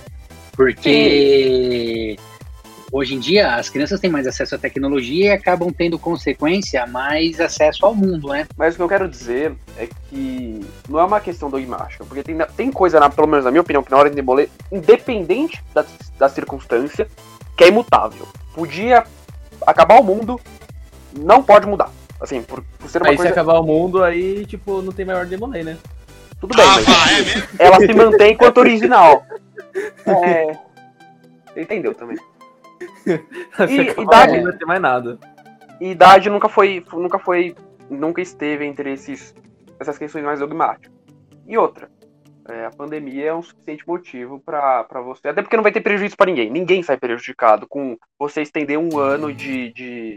Porque 0.54 2.16
hoje 2.92 3.16
em 3.16 3.20
dia 3.20 3.56
as 3.56 3.70
crianças 3.70 4.00
têm 4.00 4.10
mais 4.10 4.28
acesso 4.28 4.56
à 4.56 4.58
tecnologia 4.58 5.26
e 5.26 5.32
acabam 5.32 5.72
tendo 5.72 5.98
consequência 5.98 6.86
mais 6.88 7.40
acesso 7.40 7.86
ao 7.86 7.96
mundo, 7.96 8.30
né? 8.30 8.48
Mas 8.58 8.74
o 8.74 8.78
que 8.78 8.84
eu 8.84 8.90
quero 8.90 9.08
dizer 9.08 9.54
é 9.78 9.88
que 10.10 10.60
não 10.88 11.00
é 11.00 11.04
uma 11.04 11.20
questão 11.20 11.50
dogmática, 11.50 12.04
porque 12.06 12.24
tem, 12.24 12.38
tem 12.56 12.72
coisa, 12.72 13.00
na, 13.00 13.10
pelo 13.10 13.28
menos 13.28 13.46
na 13.46 13.52
minha 13.52 13.62
opinião, 13.62 13.84
que 13.84 13.92
na 13.92 13.98
hora 13.98 14.10
de 14.10 14.16
demoler, 14.16 14.50
independente 14.72 15.64
da, 15.74 15.86
da 16.18 16.30
circunstância, 16.30 17.08
que 17.56 17.64
é 17.64 17.68
imutável. 17.68 18.28
Podia 18.54 19.04
acabar 19.66 20.00
o 20.00 20.04
mundo, 20.04 20.40
não 21.18 21.44
pode 21.44 21.68
mudar. 21.68 21.92
Assim, 22.20 22.42
por, 22.42 22.64
por 22.78 22.90
ser 22.90 23.02
uma 23.02 23.10
aí 23.10 23.16
coisa... 23.16 23.32
se 23.32 23.40
acabar 23.40 23.60
o 23.60 23.64
mundo, 23.64 24.04
aí, 24.04 24.46
tipo, 24.46 24.82
não 24.82 24.92
tem 24.92 25.06
maior 25.06 25.26
demoler, 25.26 25.64
né? 25.64 25.78
Tudo 26.40 26.56
bem, 26.56 26.66
ah, 26.66 26.76
mas 26.76 27.60
é 27.60 27.66
ela 27.66 27.80
se 27.80 27.94
mantém 27.94 28.34
enquanto 28.34 28.58
original. 28.58 29.24
É... 30.06 30.58
Entendeu 31.56 31.94
também. 31.94 32.18
e 33.70 34.02
idade 34.02 34.38
não 34.38 34.44
vai 34.44 34.58
ter 34.58 34.66
mais 34.66 34.82
nada. 34.82 35.20
Idade 35.80 36.30
nunca 36.30 36.50
foi, 36.50 36.84
nunca 36.94 37.20
foi, 37.20 37.56
nunca 37.90 38.22
esteve 38.22 38.66
entre 38.66 38.94
esses, 38.94 39.34
essas 39.80 39.98
questões 39.98 40.26
mais 40.26 40.40
dogmáticas. 40.40 40.92
E 41.48 41.58
outra, 41.58 41.90
é, 42.50 42.66
a 42.66 42.72
pandemia 42.72 43.26
é 43.26 43.34
um 43.34 43.42
suficiente 43.42 43.88
motivo 43.88 44.40
para 44.40 45.02
você, 45.04 45.30
até 45.30 45.42
porque 45.42 45.56
não 45.56 45.64
vai 45.64 45.72
ter 45.72 45.82
prejuízo 45.82 46.18
para 46.18 46.26
ninguém. 46.26 46.50
Ninguém 46.50 46.84
sai 46.84 46.98
prejudicado 46.98 47.68
com 47.68 47.98
você 48.18 48.42
estender 48.42 48.78
um 48.78 48.98
ano 48.98 49.32
de, 49.32 49.72
de, 49.72 50.16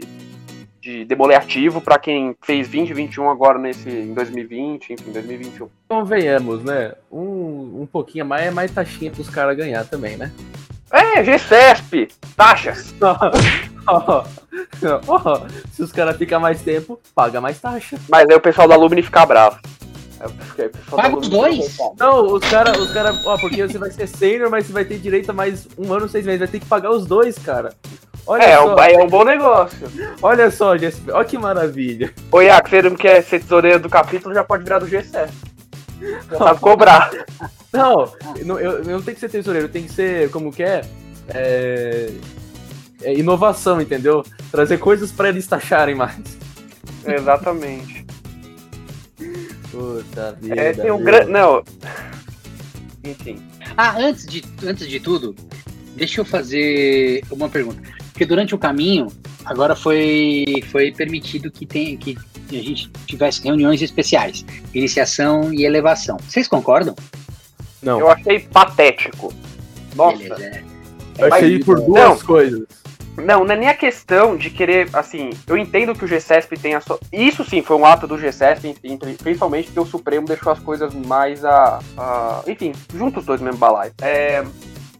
de 0.81 1.05
demoler 1.05 1.37
ativo 1.37 1.79
para 1.79 1.99
quem 1.99 2.35
fez 2.41 2.67
20, 2.67 2.93
21 2.93 3.29
agora 3.29 3.59
nesse 3.59 3.89
em 3.89 4.13
2020, 4.13 4.93
enfim, 4.93 5.11
2021. 5.11 5.69
Então 5.85 6.03
venhamos, 6.03 6.63
né? 6.63 6.93
Um, 7.11 7.81
um 7.81 7.85
pouquinho 7.85 8.25
a 8.25 8.27
mais 8.27 8.45
é 8.47 8.51
mais 8.51 8.71
taxinha 8.71 9.11
para 9.11 9.21
os 9.21 9.29
caras 9.29 9.55
ganhar 9.55 9.85
também, 9.85 10.17
né? 10.17 10.31
É, 10.93 11.23
GCESP, 11.23 12.09
taxas. 12.37 12.93
Oh, 13.85 14.23
oh, 15.09 15.47
se 15.73 15.83
os 15.83 15.91
caras 15.91 16.15
ficam 16.15 16.39
mais 16.39 16.61
tempo, 16.61 16.97
paga 17.13 17.41
mais 17.41 17.59
taxa. 17.59 17.97
Mas 18.07 18.29
aí 18.29 18.35
o 18.35 18.39
pessoal 18.39 18.65
da 18.65 18.77
Lumine 18.77 19.01
fica 19.01 19.25
bravo. 19.25 19.59
Paga 20.89 21.17
os 21.17 21.27
dois? 21.27 21.77
Não, 21.99 22.33
os 22.33 22.49
caras, 22.49 22.77
os 22.77 22.93
cara, 22.93 23.13
ó, 23.25 23.37
porque 23.37 23.67
você 23.67 23.77
vai 23.77 23.91
ser 23.91 24.07
sênior, 24.07 24.49
mas 24.49 24.65
você 24.65 24.71
vai 24.71 24.85
ter 24.85 24.99
direito 24.99 25.31
a 25.31 25.33
mais 25.33 25.67
um 25.77 25.91
ano, 25.91 26.07
seis 26.07 26.25
meses. 26.25 26.39
Vai 26.39 26.47
ter 26.47 26.61
que 26.61 26.65
pagar 26.65 26.91
os 26.91 27.05
dois, 27.05 27.37
cara. 27.37 27.73
Olha 28.25 28.43
é, 28.43 28.55
só. 28.55 28.77
é 28.77 29.03
um 29.03 29.07
bom 29.07 29.25
negócio. 29.25 29.91
Olha 30.21 30.49
só, 30.49 30.77
GSP, 30.77 31.11
olha 31.11 31.25
que 31.25 31.37
maravilha. 31.37 32.13
Ô, 32.31 32.41
Iaco, 32.41 32.69
você 32.69 32.81
não 32.81 32.95
quer 32.95 33.21
ser 33.21 33.41
tesoureiro 33.41 33.79
do 33.79 33.89
capítulo, 33.89 34.33
já 34.33 34.45
pode 34.45 34.63
virar 34.63 34.79
do 34.79 34.87
GCF. 34.87 35.33
Sabe 36.37 36.59
cobrar. 36.59 37.11
Não, 37.71 38.11
eu, 38.37 38.59
eu, 38.59 38.83
não 38.83 39.01
tem 39.01 39.13
que 39.13 39.19
ser 39.19 39.29
tesoureiro, 39.29 39.69
tem 39.69 39.83
que 39.83 39.91
ser, 39.91 40.29
como 40.29 40.51
que 40.51 40.63
é? 40.63 40.81
É, 41.29 42.09
é 43.01 43.13
inovação, 43.13 43.81
entendeu? 43.81 44.23
Trazer 44.51 44.77
coisas 44.77 45.11
para 45.11 45.29
eles 45.29 45.47
taxarem 45.47 45.95
mais. 45.95 46.37
Exatamente. 47.05 48.05
Puta 49.71 50.37
vida. 50.39 50.61
É, 50.61 50.73
tem 50.73 50.91
um 50.91 51.03
grande. 51.03 51.31
Não. 51.31 51.63
Enfim. 53.03 53.41
Ah, 53.75 53.95
antes 53.97 54.25
de, 54.25 54.43
antes 54.65 54.87
de 54.87 54.99
tudo, 54.99 55.35
deixa 55.95 56.21
eu 56.21 56.25
fazer 56.25 57.23
uma 57.31 57.49
pergunta. 57.49 57.81
Porque 58.11 58.25
durante 58.25 58.53
o 58.53 58.57
caminho, 58.57 59.07
agora 59.45 59.75
foi, 59.75 60.45
foi 60.71 60.91
permitido 60.91 61.51
que, 61.51 61.65
tem, 61.65 61.97
que 61.97 62.17
a 62.49 62.53
gente 62.53 62.89
tivesse 63.05 63.43
reuniões 63.43 63.81
especiais, 63.81 64.45
iniciação 64.73 65.53
e 65.53 65.65
elevação. 65.65 66.17
Vocês 66.27 66.47
concordam? 66.47 66.95
Não. 67.81 67.99
Eu 67.99 68.09
achei 68.09 68.39
patético. 68.39 69.33
Nossa. 69.95 70.17
Beleza. 70.17 70.43
É. 70.43 70.63
Eu 71.17 71.33
achei 71.33 71.59
por 71.59 71.79
duas 71.79 72.19
não, 72.19 72.19
coisas. 72.19 72.67
Não, 73.17 73.45
não 73.45 73.53
é 73.53 73.57
nem 73.57 73.69
a 73.69 73.75
questão 73.75 74.35
de 74.35 74.49
querer, 74.49 74.89
assim, 74.93 75.29
eu 75.45 75.55
entendo 75.55 75.93
que 75.93 76.03
o 76.03 76.07
GCSP 76.07 76.57
tem 76.57 76.73
a 76.73 76.81
sua. 76.81 76.99
Isso 77.11 77.43
sim 77.45 77.61
foi 77.61 77.77
um 77.77 77.85
ato 77.85 78.07
do 78.07 78.17
GCSP, 78.17 78.75
principalmente 79.21 79.65
porque 79.65 79.79
o 79.79 79.85
Supremo 79.85 80.25
deixou 80.25 80.51
as 80.51 80.59
coisas 80.59 80.93
mais 80.93 81.45
a. 81.45 81.79
a... 81.95 82.43
Enfim, 82.47 82.71
juntos 82.95 83.21
os 83.21 83.25
dois 83.27 83.41
mesmo 83.41 83.59
balaio. 83.59 83.93
É, 84.01 84.43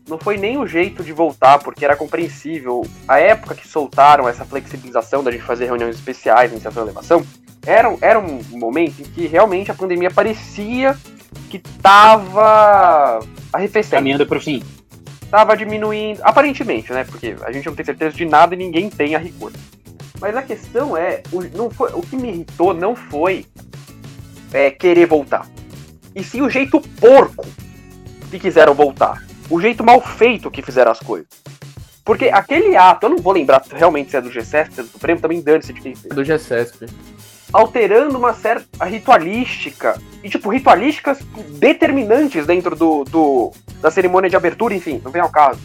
não 0.08 0.18
foi 0.18 0.38
nem 0.38 0.58
o 0.58 0.68
jeito 0.68 1.04
de 1.04 1.14
voltar, 1.14 1.60
porque 1.60 1.86
era 1.86 1.96
compreensível. 1.96 2.86
A 3.08 3.20
época 3.20 3.56
que 3.56 3.68
soltaram 3.68 4.28
essa 4.28 4.44
flexibilização 4.44 5.24
da 5.24 5.32
gente 5.32 5.44
fazer 5.44 5.66
reuniões 5.66 5.96
especiais, 5.96 6.52
iniciação 6.52 6.84
e 6.84 6.86
elevação, 6.86 7.26
era, 7.66 7.96
era 8.02 8.20
um 8.20 8.42
momento 8.52 9.02
em 9.02 9.06
que 9.06 9.26
realmente 9.28 9.72
a 9.72 9.74
pandemia 9.74 10.12
parecia 10.12 10.98
que 11.50 11.60
tava 11.82 13.20
arrefecendo. 13.52 13.96
Caminhando 13.96 14.28
pro 14.28 14.42
fim. 14.42 14.62
Tava 15.32 15.56
diminuindo, 15.56 16.20
aparentemente, 16.22 16.92
né? 16.92 17.04
Porque 17.06 17.36
a 17.44 17.52
gente 17.52 17.66
não 17.66 17.74
tem 17.74 17.86
certeza 17.86 18.16
de 18.16 18.26
nada 18.26 18.54
e 18.54 18.58
ninguém 18.58 18.90
tem 18.90 19.16
a 19.16 19.18
rigor. 19.18 19.52
Mas 20.20 20.36
a 20.36 20.44
questão 20.44 20.96
é, 20.96 21.24
o, 21.32 21.42
não 21.56 21.70
foi, 21.70 21.92
o 21.94 22.02
que 22.02 22.16
me 22.16 22.30
irritou 22.30 22.74
não 22.74 22.96
foi 22.96 23.46
é, 24.52 24.70
querer 24.70 25.08
voltar. 25.08 25.48
E 26.16 26.24
sim 26.24 26.42
o 26.42 26.50
jeito 26.50 26.80
porco 27.00 27.46
que 28.30 28.38
quiseram 28.38 28.74
voltar. 28.74 29.24
O 29.54 29.62
jeito 29.62 29.84
mal 29.84 30.02
feito 30.02 30.50
que 30.50 30.64
fizeram 30.64 30.92
as 30.92 31.00
coisas. 31.00 31.28
Porque 32.04 32.26
aquele 32.26 32.76
ato, 32.76 33.06
eu 33.06 33.12
não 33.12 33.20
vou 33.20 33.34
lembrar 33.34 33.62
realmente 33.72 34.10
se 34.10 34.18
é 34.18 34.22
do 34.22 34.32
GCSP, 34.32 34.74
se 34.74 34.80
é 34.80 34.84
do 34.84 34.90
Supremo, 34.90 35.22
também 35.22 35.42
dane-se 35.42 35.72
de 35.72 35.80
quem 35.80 35.94
fez. 35.94 36.12
Do 36.12 36.26
GCSP. 36.26 36.88
Alterando 37.54 38.18
uma 38.18 38.34
certa 38.34 38.84
ritualística. 38.84 40.02
E, 40.24 40.30
tipo, 40.30 40.50
ritualísticas 40.50 41.20
determinantes 41.60 42.48
dentro 42.48 42.76
do, 42.76 43.04
do 43.04 43.52
da 43.80 43.92
cerimônia 43.92 44.28
de 44.28 44.36
abertura, 44.36 44.74
enfim, 44.74 45.00
não 45.04 45.12
vem 45.12 45.22
ao 45.22 45.30
caso. 45.30 45.60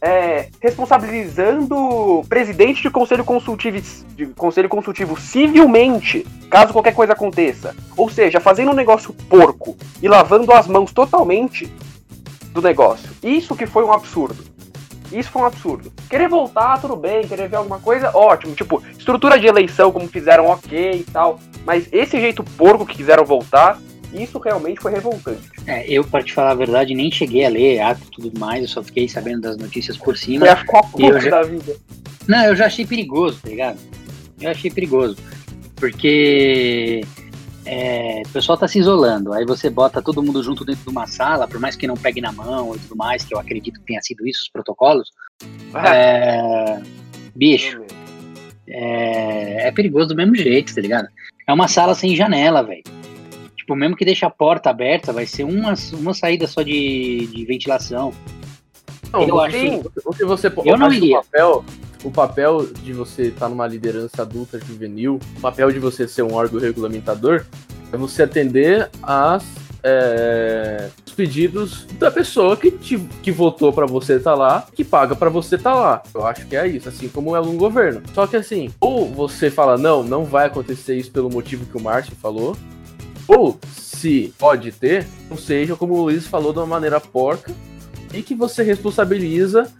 É, 0.00 0.48
responsabilizando 0.58 1.76
o 1.76 2.24
presidente 2.26 2.80
de 2.80 2.88
conselho 2.88 3.24
consultivo, 3.24 3.78
de 4.16 4.26
conselho 4.28 4.70
consultivo 4.70 5.20
civilmente, 5.20 6.26
caso 6.48 6.72
qualquer 6.72 6.94
coisa 6.94 7.12
aconteça. 7.12 7.76
Ou 7.94 8.08
seja, 8.08 8.40
fazendo 8.40 8.70
um 8.70 8.74
negócio 8.74 9.12
porco 9.28 9.76
e 10.02 10.08
lavando 10.08 10.50
as 10.50 10.66
mãos 10.66 10.92
totalmente 10.92 11.70
do 12.54 12.62
negócio. 12.62 13.10
Isso 13.22 13.56
que 13.56 13.66
foi 13.66 13.84
um 13.84 13.92
absurdo. 13.92 14.42
Isso 15.12 15.30
foi 15.30 15.42
um 15.42 15.44
absurdo. 15.44 15.92
Querer 16.08 16.28
voltar, 16.28 16.80
tudo 16.80 16.96
bem. 16.96 17.26
Querer 17.26 17.48
ver 17.48 17.56
alguma 17.56 17.80
coisa, 17.80 18.16
ótimo. 18.16 18.54
Tipo, 18.54 18.82
estrutura 18.96 19.38
de 19.38 19.46
eleição, 19.46 19.92
como 19.92 20.08
fizeram, 20.08 20.46
ok 20.46 21.00
e 21.00 21.12
tal. 21.12 21.40
Mas 21.66 21.88
esse 21.92 22.18
jeito 22.18 22.44
porco 22.56 22.86
que 22.86 22.96
quiseram 22.96 23.24
voltar, 23.24 23.78
isso 24.12 24.38
realmente 24.38 24.80
foi 24.80 24.92
revoltante. 24.92 25.50
É, 25.66 25.84
eu, 25.90 26.04
para 26.04 26.22
te 26.22 26.32
falar 26.32 26.52
a 26.52 26.54
verdade, 26.54 26.94
nem 26.94 27.10
cheguei 27.10 27.44
a 27.44 27.48
ler 27.48 27.80
ato 27.80 28.02
e 28.06 28.10
tudo 28.10 28.38
mais, 28.38 28.62
eu 28.62 28.68
só 28.68 28.82
fiquei 28.82 29.08
sabendo 29.08 29.42
das 29.42 29.56
notícias 29.56 29.96
por 29.96 30.16
cima. 30.16 30.46
Foi 30.46 30.54
a 30.54 30.64
Copa 30.64 31.20
já... 31.20 31.30
da 31.30 31.42
vida. 31.42 31.76
Não, 32.26 32.44
eu 32.44 32.56
já 32.56 32.66
achei 32.66 32.86
perigoso, 32.86 33.40
tá 33.42 33.48
ligado? 33.48 33.78
Eu 34.40 34.50
achei 34.50 34.70
perigoso. 34.70 35.16
Porque 35.76 37.02
é, 37.66 38.22
o 38.26 38.28
pessoal 38.28 38.58
tá 38.58 38.68
se 38.68 38.78
isolando, 38.78 39.32
aí 39.32 39.44
você 39.44 39.70
bota 39.70 40.02
todo 40.02 40.22
mundo 40.22 40.42
junto 40.42 40.64
dentro 40.64 40.84
de 40.84 40.90
uma 40.90 41.06
sala, 41.06 41.48
por 41.48 41.58
mais 41.58 41.76
que 41.76 41.86
não 41.86 41.96
pegue 41.96 42.20
na 42.20 42.30
mão 42.30 42.74
e 42.74 42.78
tudo 42.78 42.96
mais, 42.96 43.24
que 43.24 43.34
eu 43.34 43.38
acredito 43.38 43.80
que 43.80 43.86
tenha 43.86 44.02
sido 44.02 44.26
isso, 44.26 44.42
os 44.42 44.48
protocolos. 44.48 45.10
É, 45.74 46.80
bicho, 47.34 47.82
é, 48.68 49.68
é, 49.68 49.72
perigoso 49.72 50.08
do 50.08 50.16
mesmo 50.16 50.34
jeito, 50.34 50.74
tá 50.74 50.80
ligado? 50.80 51.08
É 51.46 51.52
uma 51.52 51.68
sala 51.68 51.94
sem 51.94 52.14
janela, 52.14 52.62
velho. 52.62 52.82
Tipo, 53.56 53.74
mesmo 53.74 53.96
que 53.96 54.04
deixe 54.04 54.24
a 54.26 54.30
porta 54.30 54.68
aberta, 54.68 55.12
vai 55.12 55.26
ser 55.26 55.44
uma, 55.44 55.74
uma 55.94 56.12
saída 56.12 56.46
só 56.46 56.62
de, 56.62 57.26
de 57.26 57.44
ventilação. 57.46 58.12
Não, 59.10 59.22
eu 59.22 59.40
acho 59.40 59.56
que 59.56 60.24
você 60.24 60.52
eu 60.64 60.76
não 60.76 60.92
iria. 60.92 61.22
Papel, 61.22 61.64
o 62.04 62.10
papel 62.10 62.66
de 62.66 62.92
você 62.92 63.24
estar 63.24 63.40
tá 63.40 63.48
numa 63.48 63.66
liderança 63.66 64.22
adulta 64.22 64.60
juvenil, 64.60 65.18
o 65.38 65.40
papel 65.40 65.72
de 65.72 65.78
você 65.78 66.06
ser 66.06 66.22
um 66.22 66.34
órgão 66.34 66.60
regulamentador, 66.60 67.44
é 67.90 67.96
você 67.96 68.22
atender 68.22 68.88
às 69.02 69.44
é, 69.82 70.88
os 71.06 71.12
pedidos 71.12 71.86
da 71.98 72.10
pessoa 72.10 72.56
que, 72.56 72.70
te, 72.70 72.98
que 73.22 73.30
votou 73.30 73.70
para 73.72 73.86
você 73.86 74.14
estar 74.14 74.32
tá 74.32 74.36
lá, 74.36 74.66
que 74.74 74.82
paga 74.82 75.14
para 75.14 75.28
você 75.28 75.56
estar 75.56 75.72
tá 75.72 75.78
lá. 75.78 76.02
Eu 76.14 76.26
acho 76.26 76.46
que 76.46 76.56
é 76.56 76.66
isso, 76.66 76.88
assim 76.88 77.08
como 77.08 77.36
é 77.36 77.40
um 77.40 77.56
governo. 77.56 78.02
Só 78.14 78.26
que 78.26 78.36
assim, 78.36 78.70
ou 78.80 79.06
você 79.06 79.50
fala, 79.50 79.76
não, 79.76 80.02
não 80.02 80.24
vai 80.24 80.46
acontecer 80.46 80.96
isso 80.96 81.10
pelo 81.10 81.30
motivo 81.30 81.66
que 81.66 81.76
o 81.76 81.82
Márcio 81.82 82.16
falou, 82.16 82.56
ou 83.28 83.58
se 83.76 84.32
pode 84.38 84.72
ter, 84.72 85.06
ou 85.30 85.36
seja, 85.36 85.76
como 85.76 85.94
o 85.94 86.02
Luiz 86.04 86.26
falou 86.26 86.52
de 86.52 86.58
uma 86.58 86.66
maneira 86.66 86.98
porca, 86.98 87.52
e 88.12 88.22
que 88.22 88.34
você 88.34 88.62
responsabiliza 88.62 89.70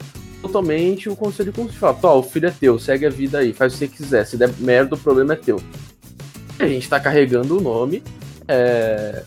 totalmente 0.45 1.09
o 1.09 1.17
conselho 1.17 1.53
constitucional. 1.53 1.99
Fala, 1.99 2.15
o 2.17 2.23
filho 2.23 2.49
é 2.49 2.51
teu, 2.51 2.79
segue 2.79 3.07
a 3.07 3.11
vida 3.11 3.39
aí, 3.39 3.53
faz 3.53 3.75
o 3.75 3.79
que 3.79 3.87
você 3.87 3.89
quiser. 3.89 4.27
Se 4.27 4.37
der 4.37 4.51
merda, 4.59 4.95
o 4.95 4.99
problema 4.99 5.33
é 5.33 5.37
teu. 5.37 5.61
A 6.59 6.67
gente 6.69 6.89
tá 6.89 7.01
carregando 7.01 7.59
o 7.59 7.61
nome 7.61 8.03
é, 8.47 9.23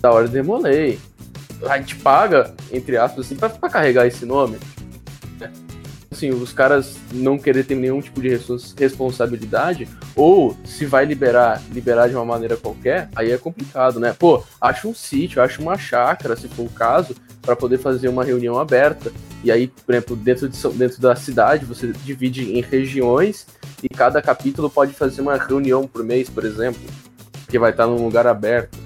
da 0.00 0.12
Ordem 0.12 0.42
de 0.42 0.46
Molay. 0.46 0.98
A 1.62 1.78
gente 1.78 1.96
paga, 1.96 2.52
entre 2.70 2.96
aspas, 2.96 3.26
assim, 3.26 3.36
pra, 3.36 3.48
pra 3.48 3.70
carregar 3.70 4.06
esse 4.06 4.26
nome. 4.26 4.58
Assim, 6.16 6.30
os 6.30 6.50
caras 6.50 6.96
não 7.12 7.36
querer 7.36 7.64
ter 7.64 7.74
nenhum 7.74 8.00
tipo 8.00 8.22
de 8.22 8.30
responsabilidade, 8.78 9.86
ou 10.14 10.56
se 10.64 10.86
vai 10.86 11.04
liberar, 11.04 11.62
liberar 11.70 12.08
de 12.08 12.14
uma 12.14 12.24
maneira 12.24 12.56
qualquer, 12.56 13.10
aí 13.14 13.30
é 13.30 13.36
complicado, 13.36 14.00
né? 14.00 14.16
Pô, 14.18 14.42
acha 14.58 14.88
um 14.88 14.94
sítio, 14.94 15.42
acha 15.42 15.60
uma 15.60 15.76
chácara, 15.76 16.34
se 16.34 16.48
for 16.48 16.62
o 16.62 16.70
caso, 16.70 17.14
para 17.42 17.54
poder 17.54 17.76
fazer 17.76 18.08
uma 18.08 18.24
reunião 18.24 18.58
aberta. 18.58 19.12
E 19.44 19.52
aí, 19.52 19.68
por 19.68 19.94
exemplo, 19.94 20.16
dentro, 20.16 20.48
de, 20.48 20.68
dentro 20.70 21.02
da 21.02 21.14
cidade, 21.14 21.66
você 21.66 21.92
divide 21.92 22.50
em 22.50 22.62
regiões 22.62 23.46
e 23.82 23.88
cada 23.90 24.22
capítulo 24.22 24.70
pode 24.70 24.94
fazer 24.94 25.20
uma 25.20 25.36
reunião 25.36 25.86
por 25.86 26.02
mês, 26.02 26.30
por 26.30 26.46
exemplo, 26.46 26.80
que 27.46 27.58
vai 27.58 27.72
estar 27.72 27.86
num 27.86 28.02
lugar 28.02 28.26
aberto. 28.26 28.85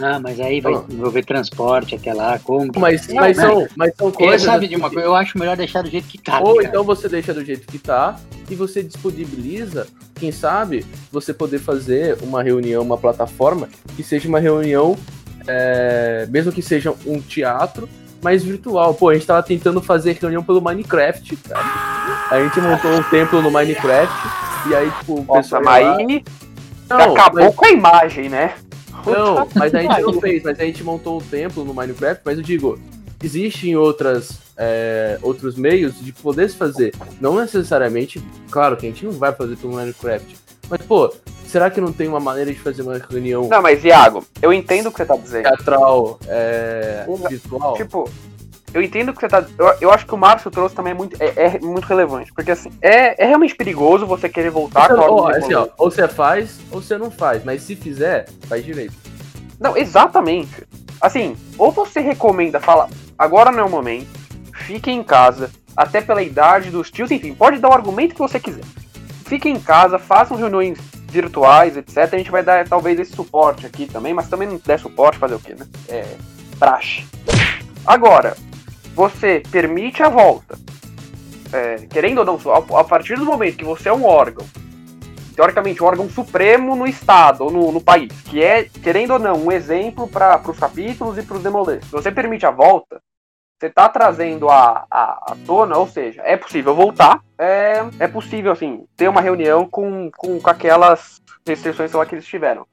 Ah, 0.00 0.18
mas 0.18 0.40
aí 0.40 0.60
vai 0.60 0.74
ah. 0.74 0.84
envolver 0.88 1.24
transporte 1.24 1.94
até 1.94 2.14
lá, 2.14 2.38
como? 2.38 2.70
Mas, 2.76 3.08
não, 3.08 3.16
mas, 3.16 3.36
são, 3.36 3.68
mas 3.76 3.92
são 3.96 4.10
coisas. 4.10 4.42
sabe 4.42 4.68
de 4.68 4.76
uma 4.76 4.88
coisa, 4.90 5.06
eu 5.06 5.14
acho 5.14 5.38
melhor 5.38 5.56
deixar 5.56 5.82
do 5.82 5.90
jeito 5.90 6.08
que 6.08 6.18
tá. 6.18 6.40
Ou 6.40 6.56
cara. 6.56 6.68
então 6.68 6.84
você 6.84 7.08
deixa 7.08 7.34
do 7.34 7.44
jeito 7.44 7.66
que 7.66 7.78
tá 7.78 8.16
e 8.48 8.54
você 8.54 8.82
disponibiliza, 8.82 9.86
quem 10.14 10.32
sabe, 10.32 10.86
você 11.10 11.34
poder 11.34 11.58
fazer 11.58 12.16
uma 12.22 12.42
reunião, 12.42 12.82
uma 12.82 12.96
plataforma 12.96 13.68
que 13.96 14.02
seja 14.02 14.28
uma 14.28 14.40
reunião, 14.40 14.96
é, 15.46 16.26
mesmo 16.30 16.52
que 16.52 16.62
seja 16.62 16.94
um 17.06 17.20
teatro, 17.20 17.88
mais 18.22 18.44
virtual. 18.44 18.94
Pô, 18.94 19.10
a 19.10 19.14
gente 19.14 19.26
tava 19.26 19.42
tentando 19.42 19.82
fazer 19.82 20.16
reunião 20.20 20.42
pelo 20.42 20.60
Minecraft, 20.60 21.36
cara. 21.36 21.64
A 22.30 22.42
gente 22.42 22.60
montou 22.60 22.92
um 22.92 23.02
templo 23.02 23.42
no 23.42 23.50
Minecraft 23.50 24.14
e 24.70 24.74
aí, 24.74 24.90
tipo, 24.92 25.20
o 25.20 25.24
Nossa, 25.24 25.58
pessoal. 25.58 25.62
Mas 25.64 25.98
aí 25.98 26.24
não, 26.88 27.12
acabou 27.12 27.44
mas... 27.44 27.54
com 27.54 27.66
a 27.66 27.70
imagem, 27.70 28.28
né? 28.28 28.54
Não, 29.06 29.48
mas 29.54 29.74
a 29.74 29.82
gente 29.82 30.00
não 30.00 30.20
fez, 30.20 30.42
mas 30.42 30.58
a 30.58 30.64
gente 30.64 30.82
montou 30.84 31.18
um 31.18 31.22
templo 31.22 31.64
no 31.64 31.74
Minecraft, 31.74 32.22
mas 32.24 32.38
eu 32.38 32.44
digo, 32.44 32.78
existem 33.22 33.76
outras, 33.76 34.38
é, 34.56 35.18
outros 35.22 35.56
meios 35.56 35.94
de 36.00 36.12
poder 36.12 36.50
se 36.50 36.56
fazer. 36.56 36.94
Não 37.20 37.36
necessariamente, 37.36 38.22
claro 38.50 38.76
que 38.76 38.86
a 38.86 38.88
gente 38.88 39.04
não 39.04 39.12
vai 39.12 39.32
fazer 39.32 39.56
pelo 39.56 39.74
Minecraft. 39.74 40.36
Mas, 40.68 40.80
pô, 40.82 41.12
será 41.46 41.70
que 41.70 41.80
não 41.80 41.92
tem 41.92 42.08
uma 42.08 42.20
maneira 42.20 42.52
de 42.52 42.58
fazer 42.58 42.82
uma 42.82 42.96
reunião? 42.98 43.48
Não, 43.48 43.60
mas 43.60 43.84
Iago, 43.84 44.24
eu 44.40 44.52
entendo 44.52 44.86
o 44.86 44.90
que 44.90 44.98
você 44.98 45.06
tá 45.06 45.16
dizendo. 45.16 45.42
Teatral, 45.42 46.18
é, 46.26 47.04
virtual. 47.28 47.74
Tipo, 47.74 48.08
eu 48.72 48.82
entendo 48.82 49.10
o 49.10 49.12
que 49.14 49.20
você 49.20 49.28
tá. 49.28 49.44
Eu, 49.58 49.74
eu 49.80 49.90
acho 49.92 50.06
que 50.06 50.14
o 50.14 50.18
Márcio 50.18 50.50
trouxe 50.50 50.74
também 50.74 50.92
é 50.92 50.94
muito, 50.94 51.16
é, 51.20 51.32
é, 51.36 51.58
muito 51.60 51.86
relevante. 51.86 52.32
Porque 52.32 52.50
assim, 52.50 52.70
é, 52.80 53.22
é 53.22 53.26
realmente 53.26 53.54
perigoso 53.54 54.06
você 54.06 54.28
querer 54.28 54.50
voltar 54.50 54.88
você, 54.88 54.96
com 54.96 55.26
a 55.26 55.36
assim, 55.36 55.54
ó, 55.54 55.68
Ou 55.78 55.90
você 55.90 56.08
faz, 56.08 56.58
ou 56.70 56.80
você 56.80 56.96
não 56.98 57.10
faz. 57.10 57.44
Mas 57.44 57.62
se 57.62 57.76
fizer, 57.76 58.28
faz 58.48 58.64
direito. 58.64 58.94
Não, 59.60 59.76
exatamente. 59.76 60.66
Assim, 61.00 61.36
ou 61.58 61.70
você 61.70 62.00
recomenda, 62.00 62.60
fala, 62.60 62.88
agora 63.18 63.50
não 63.50 63.60
é 63.60 63.64
o 63.64 63.70
momento, 63.70 64.08
fique 64.54 64.90
em 64.90 65.02
casa, 65.02 65.50
até 65.76 66.00
pela 66.00 66.22
idade 66.22 66.70
dos 66.70 66.90
tios, 66.90 67.10
enfim, 67.10 67.34
pode 67.34 67.58
dar 67.58 67.70
o 67.70 67.72
argumento 67.72 68.14
que 68.14 68.20
você 68.20 68.38
quiser 68.38 68.62
fiquem 69.32 69.54
em 69.54 69.60
casa, 69.60 69.98
façam 69.98 70.36
reuniões 70.36 70.78
virtuais, 71.08 71.74
etc. 71.74 71.96
A 72.12 72.18
gente 72.18 72.30
vai 72.30 72.42
dar 72.42 72.68
talvez 72.68 73.00
esse 73.00 73.14
suporte 73.14 73.64
aqui 73.64 73.86
também, 73.86 74.12
mas 74.12 74.28
também 74.28 74.46
não 74.46 74.60
der 74.62 74.78
suporte, 74.78 75.18
fazer 75.18 75.34
o 75.34 75.40
quê, 75.40 75.54
né? 75.58 75.66
É 75.88 76.04
praxe. 76.58 77.06
Agora, 77.86 78.36
você 78.94 79.42
permite 79.50 80.02
a 80.02 80.08
volta. 80.08 80.58
É, 81.52 81.86
querendo 81.86 82.18
ou 82.18 82.24
não, 82.24 82.38
a 82.76 82.84
partir 82.84 83.16
do 83.16 83.26
momento 83.26 83.58
que 83.58 83.64
você 83.64 83.88
é 83.88 83.92
um 83.92 84.06
órgão, 84.06 84.46
teoricamente 85.34 85.82
um 85.82 85.86
órgão 85.86 86.08
supremo 86.08 86.74
no 86.74 86.86
estado 86.86 87.44
ou 87.44 87.50
no, 87.50 87.72
no 87.72 87.80
país, 87.80 88.12
que 88.22 88.42
é, 88.42 88.64
querendo 88.64 89.12
ou 89.12 89.18
não, 89.18 89.44
um 89.44 89.52
exemplo 89.52 90.08
para 90.08 90.40
os 90.48 90.58
capítulos 90.58 91.18
e 91.18 91.22
para 91.22 91.36
os 91.36 91.42
demolês. 91.42 91.84
Se 91.84 91.92
você 91.92 92.10
permite 92.10 92.46
a 92.46 92.50
volta, 92.50 93.02
você 93.58 93.66
está 93.66 93.88
trazendo 93.88 94.48
a, 94.48 94.86
a, 94.90 95.32
a, 95.32 95.36
tona, 95.46 95.78
ou 95.78 95.86
seja, 95.86 96.20
é 96.24 96.36
possível 96.36 96.74
voltar, 96.74 97.20
é, 97.38 97.84
é 98.00 98.08
possível, 98.08 98.50
assim, 98.50 98.84
ter 98.96 99.08
uma 99.08 99.20
reunião 99.20 99.68
com, 99.68 100.10
com, 100.10 100.40
com 100.40 100.50
aquelas 100.50 101.22
restrições 101.46 101.92
lá 101.92 102.04
que 102.04 102.14
eles 102.14 102.26
tiveram. 102.26 102.66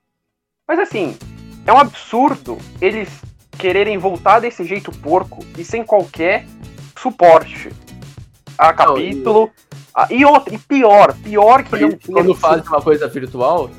Mas, 0.68 0.80
assim, 0.80 1.18
é 1.66 1.72
um 1.72 1.78
absurdo 1.78 2.58
eles 2.82 3.22
quererem 3.60 3.98
voltar 3.98 4.40
desse 4.40 4.64
jeito 4.64 4.90
porco 4.90 5.46
e 5.58 5.66
sem 5.66 5.84
qualquer 5.84 6.46
suporte 6.98 7.70
a 8.58 8.74
capítulo. 8.74 9.52
Não, 9.96 10.08
e... 10.10 10.22
e 10.22 10.26
outro, 10.26 10.56
e 10.56 10.58
pior, 10.58 11.14
pior 11.22 11.64
que 11.64 11.78
não 11.78 11.92
Quando 11.92 12.34
faz 12.34 12.66
uma 12.66 12.82
coisa 12.82 13.08
virtual, 13.08 13.70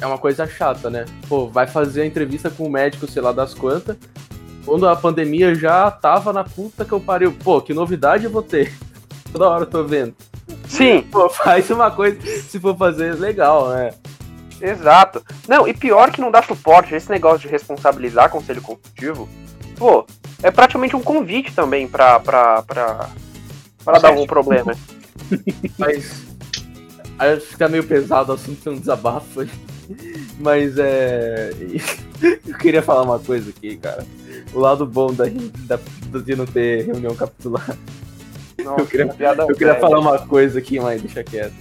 é 0.00 0.06
uma 0.06 0.18
coisa 0.18 0.46
chata, 0.46 0.90
né? 0.90 1.06
Pô, 1.28 1.46
vai 1.46 1.68
fazer 1.68 2.02
a 2.02 2.06
entrevista 2.06 2.50
com 2.50 2.64
o 2.64 2.70
médico, 2.70 3.06
sei 3.06 3.22
lá 3.22 3.30
das 3.30 3.54
quantas, 3.54 3.96
quando 4.64 4.88
a 4.88 4.96
pandemia 4.96 5.54
já 5.54 5.88
tava 5.88 6.32
na 6.32 6.42
puta 6.42 6.84
que 6.84 6.92
eu 6.92 7.00
pariu. 7.00 7.32
Pô, 7.32 7.60
que 7.60 7.72
novidade 7.72 8.24
eu 8.24 8.30
vou 8.30 8.42
ter. 8.42 8.76
Toda 9.32 9.48
hora 9.48 9.62
eu 9.62 9.70
tô 9.70 9.84
vendo. 9.84 10.14
Sim. 10.66 11.02
Pô, 11.02 11.28
faz 11.30 11.70
uma 11.70 11.90
coisa, 11.92 12.20
se 12.42 12.58
for 12.58 12.76
fazer, 12.76 13.14
legal, 13.14 13.68
né? 13.70 13.94
Exato. 14.60 15.22
Não, 15.46 15.66
e 15.68 15.74
pior 15.74 16.10
que 16.10 16.20
não 16.20 16.30
dá 16.30 16.42
suporte, 16.42 16.94
esse 16.94 17.10
negócio 17.10 17.40
de 17.40 17.48
responsabilizar 17.48 18.30
conselho 18.30 18.60
consultivo, 18.62 19.28
pô, 19.76 20.04
é 20.42 20.50
praticamente 20.50 20.96
um 20.96 21.02
convite 21.02 21.52
também 21.54 21.86
pra, 21.88 22.18
pra, 22.20 22.62
pra, 22.62 23.08
pra 23.84 23.98
dar 23.98 24.08
algum 24.08 24.26
problema. 24.26 24.74
Mas. 25.78 26.26
Aí 27.18 27.38
fica 27.40 27.68
meio 27.68 27.82
pesado 27.84 28.30
o 28.30 28.34
assunto, 28.34 28.70
um 28.70 28.78
desabafo 28.78 29.40
aí. 29.40 29.50
Mas 30.38 30.76
é. 30.78 31.50
Eu 32.46 32.58
queria 32.58 32.82
falar 32.82 33.02
uma 33.02 33.18
coisa 33.18 33.50
aqui, 33.50 33.76
cara 33.76 34.04
o 34.52 34.58
lado 34.60 34.86
bom 34.86 35.12
da, 35.12 35.24
da, 35.66 35.78
de 36.20 36.36
não 36.36 36.46
ter 36.46 36.86
reunião 36.86 37.14
capitular. 37.14 37.76
Nossa, 38.62 38.80
Eu 38.80 38.86
queria- 38.86 39.06
Eu 39.48 39.54
queria 39.54 39.74
falar 39.76 40.00
uma 40.00 40.18
coisa 40.18 40.58
aqui, 40.58 40.80
mas 40.80 41.00
deixa 41.02 41.22
quieto. 41.22 41.54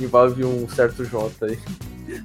Envolve 0.00 0.44
um 0.44 0.68
certo 0.68 1.04
J 1.04 1.30
aí. 1.46 1.58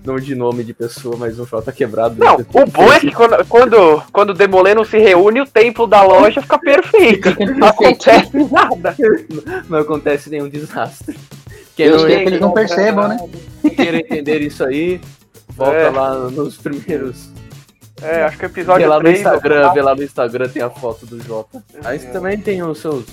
Não 0.04 0.17
de 0.17 0.36
nome 0.36 0.63
de 0.63 0.74
pessoa, 0.74 1.15
mas 1.17 1.39
um 1.39 1.45
J 1.45 1.71
quebrado. 1.71 2.15
Não, 2.17 2.36
o 2.36 2.65
bom 2.71 2.91
é 2.93 3.00
que 3.00 3.12
quando, 3.12 3.45
quando, 3.45 4.04
quando 4.12 4.30
o 4.30 4.34
Demolê 4.34 4.74
não 4.74 4.84
se 4.86 4.98
reúne, 4.98 5.41
o 5.41 5.45
templo 5.48 5.86
da 5.88 6.02
loja 6.04 6.41
fica 6.41 6.58
perfeito. 6.60 7.30
Não 7.58 7.67
acontece 7.67 8.30
nada. 8.52 8.95
não 9.69 9.80
acontece 9.80 10.30
nenhum 10.30 10.50
desastre. 10.50 11.17
Quem 11.76 11.88
Eu 11.88 11.98
não, 11.98 12.00
sei 12.08 12.19
que 12.19 12.30
eles 12.30 12.39
não 12.39 12.52
percebam, 12.52 13.08
né? 13.08 13.17
quem 13.62 13.71
queira 13.71 13.98
entender 13.98 14.41
isso 14.41 14.63
aí, 14.63 15.02
volta 15.50 15.76
É. 15.76 15.89
lá 15.89 16.30
nos 16.30 16.56
primeiros. 16.58 17.30
É, 18.02 18.24
acho 18.24 18.38
que 18.38 18.45
o 18.45 18.50
Vê 18.50 18.60
episódio 18.62 18.89
lá 18.89 18.95
no 18.98 19.02
3. 19.04 19.17
Instagram, 19.19 19.74
vê 19.74 19.82
lá 19.82 19.95
no 19.95 20.04
Instagram 20.04 20.50
tem 20.50 20.62
a 20.62 20.69
foto 20.69 21.06
do 21.06 21.21
Jota. 21.24 21.63
Aí 21.84 21.98
É. 21.98 22.00
também 22.12 22.38
tem 22.38 22.62
os 22.63 22.80
seus. 22.80 23.06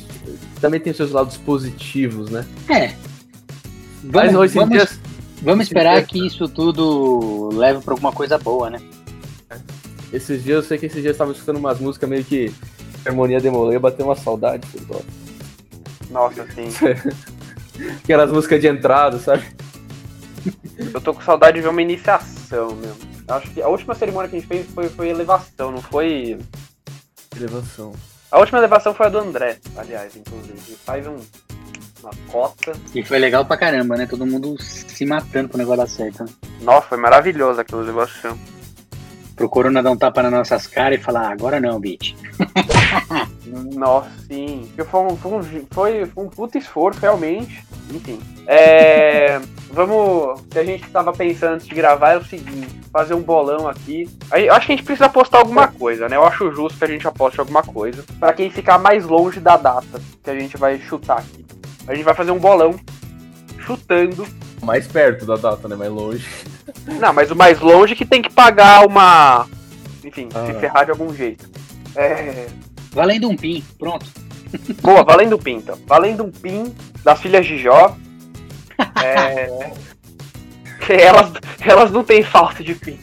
Também 0.61 0.80
tem 0.80 0.90
os 0.90 0.96
seus 0.96 1.12
lados 1.12 1.37
positivos, 1.37 2.30
né? 2.30 2.44
É. 2.68 2.92
Mas 4.04 4.32
Vamos, 4.32 4.35
hoje 4.40 4.58
em 4.58 4.61
vamos, 4.61 4.76
dia. 4.76 4.88
Vamos 5.42 5.66
esperar 5.66 6.05
que 6.07 6.26
isso 6.26 6.48
tudo 6.48 7.50
leve 7.52 7.81
pra 7.81 7.94
alguma 7.94 8.12
coisa 8.12 8.38
boa, 8.38 8.70
né? 8.70 8.81
Esses 10.12 10.42
dias 10.42 10.57
eu 10.57 10.62
sei 10.62 10.78
que 10.78 10.87
esses 10.87 11.00
dias 11.00 11.14
eu 11.14 11.18
tava 11.18 11.33
escutando 11.33 11.57
umas 11.57 11.81
músicas 11.81 12.09
meio 12.09 12.24
que 12.24 12.52
Harmonia 13.05 13.40
Demolê, 13.40 13.78
bateu 13.78 14.07
uma 14.07 14.14
saudade. 14.14 14.66
Jota. 14.87 15.05
Nossa, 16.11 16.46
sim. 16.52 16.68
Aquelas 18.05 18.31
músicas 18.31 18.61
de 18.61 18.68
entrada, 18.68 19.18
sabe? 19.18 19.44
Eu 20.76 21.00
tô 21.00 21.14
com 21.14 21.22
saudade 21.22 21.57
de 21.57 21.62
ver 21.62 21.68
uma 21.68 21.83
iniciação 21.83 22.74
mesmo. 22.76 23.12
Acho 23.28 23.50
que 23.50 23.62
a 23.62 23.68
última 23.68 23.94
cerimônia 23.94 24.28
que 24.28 24.37
a 24.37 24.38
gente 24.38 24.48
fez 24.48 24.66
foi, 24.68 24.88
foi 24.88 25.09
elevação, 25.09 25.72
não 25.72 25.81
foi. 25.81 26.38
Elevação. 27.35 27.92
A 28.31 28.38
última 28.38 28.59
elevação 28.59 28.94
foi 28.94 29.07
a 29.07 29.09
do 29.09 29.18
André, 29.18 29.59
aliás, 29.76 30.16
inclusive. 30.16 30.76
Faz 30.85 31.07
um, 31.07 31.16
uma 32.02 32.12
cota. 32.30 32.72
E 32.94 33.04
foi 33.04 33.18
legal 33.18 33.44
pra 33.44 33.56
caramba, 33.56 33.96
né? 33.96 34.06
Todo 34.06 34.26
mundo 34.26 34.56
se 34.60 35.04
matando 35.06 35.48
pro 35.48 35.58
negócio 35.58 35.82
dar 35.82 35.88
certo. 35.88 36.24
Né? 36.24 36.30
Nossa, 36.60 36.88
foi 36.88 36.98
maravilhosa 36.98 37.62
aquela 37.62 37.82
elevação. 37.82 38.38
Pro 39.36 39.48
Corona 39.48 39.82
dar 39.82 39.90
um 39.90 39.96
tapa 39.96 40.22
nas 40.22 40.32
nossas 40.32 40.66
caras 40.66 41.00
e 41.00 41.02
falar, 41.02 41.28
"Ah, 41.28 41.32
agora 41.32 41.60
não, 41.60 41.80
bitch. 41.80 42.14
Nossa, 43.74 44.10
sim. 44.28 44.70
Foi 44.88 45.00
um, 45.00 45.16
foi, 45.16 45.32
um, 45.32 45.66
foi, 45.70 46.12
um 46.16 46.28
puta 46.28 46.58
esforço, 46.58 47.00
realmente. 47.00 47.64
Enfim. 47.90 48.18
É. 48.46 49.40
Vamos. 49.70 50.40
O 50.40 50.44
que 50.50 50.58
a 50.58 50.64
gente 50.64 50.88
tava 50.90 51.12
pensando 51.12 51.54
antes 51.54 51.66
de 51.66 51.74
gravar 51.74 52.12
é 52.12 52.18
o 52.18 52.24
seguinte: 52.24 52.80
fazer 52.92 53.14
um 53.14 53.20
bolão 53.20 53.68
aqui. 53.68 54.08
Aí, 54.30 54.46
Eu 54.46 54.54
acho 54.54 54.66
que 54.66 54.72
a 54.72 54.76
gente 54.76 54.84
precisa 54.84 55.06
apostar 55.06 55.40
alguma 55.40 55.68
coisa, 55.68 56.08
né? 56.08 56.16
Eu 56.16 56.24
acho 56.24 56.50
justo 56.52 56.78
que 56.78 56.84
a 56.84 56.88
gente 56.88 57.06
aposte 57.06 57.40
alguma 57.40 57.62
coisa. 57.62 58.04
Pra 58.18 58.32
quem 58.32 58.50
ficar 58.50 58.78
mais 58.78 59.04
longe 59.04 59.40
da 59.40 59.56
data 59.56 60.00
que 60.22 60.30
a 60.30 60.34
gente 60.34 60.56
vai 60.56 60.78
chutar 60.78 61.18
aqui. 61.18 61.44
A 61.86 61.94
gente 61.94 62.04
vai 62.04 62.14
fazer 62.14 62.30
um 62.30 62.38
bolão 62.38 62.78
chutando. 63.58 64.26
Mais 64.62 64.86
perto 64.86 65.26
da 65.26 65.36
data, 65.36 65.66
né? 65.68 65.74
Mais 65.76 65.90
longe. 65.90 66.26
Não, 67.00 67.12
mas 67.12 67.30
o 67.30 67.36
mais 67.36 67.60
longe 67.60 67.94
que 67.96 68.04
tem 68.04 68.22
que 68.22 68.30
pagar 68.30 68.86
uma. 68.86 69.46
Enfim, 70.04 70.28
se 70.30 70.36
Ah. 70.38 70.60
ferrar 70.60 70.84
de 70.84 70.90
algum 70.92 71.12
jeito. 71.14 71.48
É. 71.96 72.46
Valendo 72.92 73.28
um 73.28 73.36
pin, 73.36 73.62
pronto. 73.78 74.06
Boa, 74.82 75.02
valendo 75.02 75.36
um 75.36 75.38
pin, 75.38 75.54
então. 75.56 75.78
Valendo 75.86 76.24
um 76.24 76.30
pin 76.30 76.74
das 77.02 77.20
filhas 77.20 77.46
de 77.46 77.58
Jó. 77.58 77.96
É. 79.02 79.72
elas, 81.06 81.32
elas 81.60 81.90
não 81.92 82.02
têm 82.02 82.22
falta 82.24 82.62
de 82.64 82.74
pin. 82.74 82.98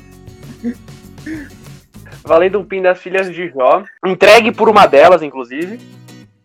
Valendo 2.23 2.59
um 2.59 2.65
pin 2.65 2.81
das 2.81 2.99
filhas 2.99 3.31
de 3.33 3.49
Jó. 3.49 3.83
Entregue 4.05 4.51
por 4.51 4.67
uma 4.69 4.85
delas, 4.85 5.21
inclusive. 5.23 5.79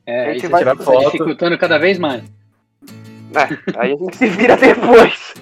É, 0.06 0.30
A 0.30 0.32
gente 0.34 0.48
vai 0.48 0.60
tirar 0.60 0.76
foto. 0.76 1.04
dificultando 1.06 1.56
cada 1.58 1.78
vez 1.78 1.98
mais. 1.98 2.22
É, 3.34 3.78
aí 3.80 3.92
a 3.92 3.96
gente 3.96 4.16
se 4.18 4.26
vira 4.26 4.56
depois. 4.56 5.34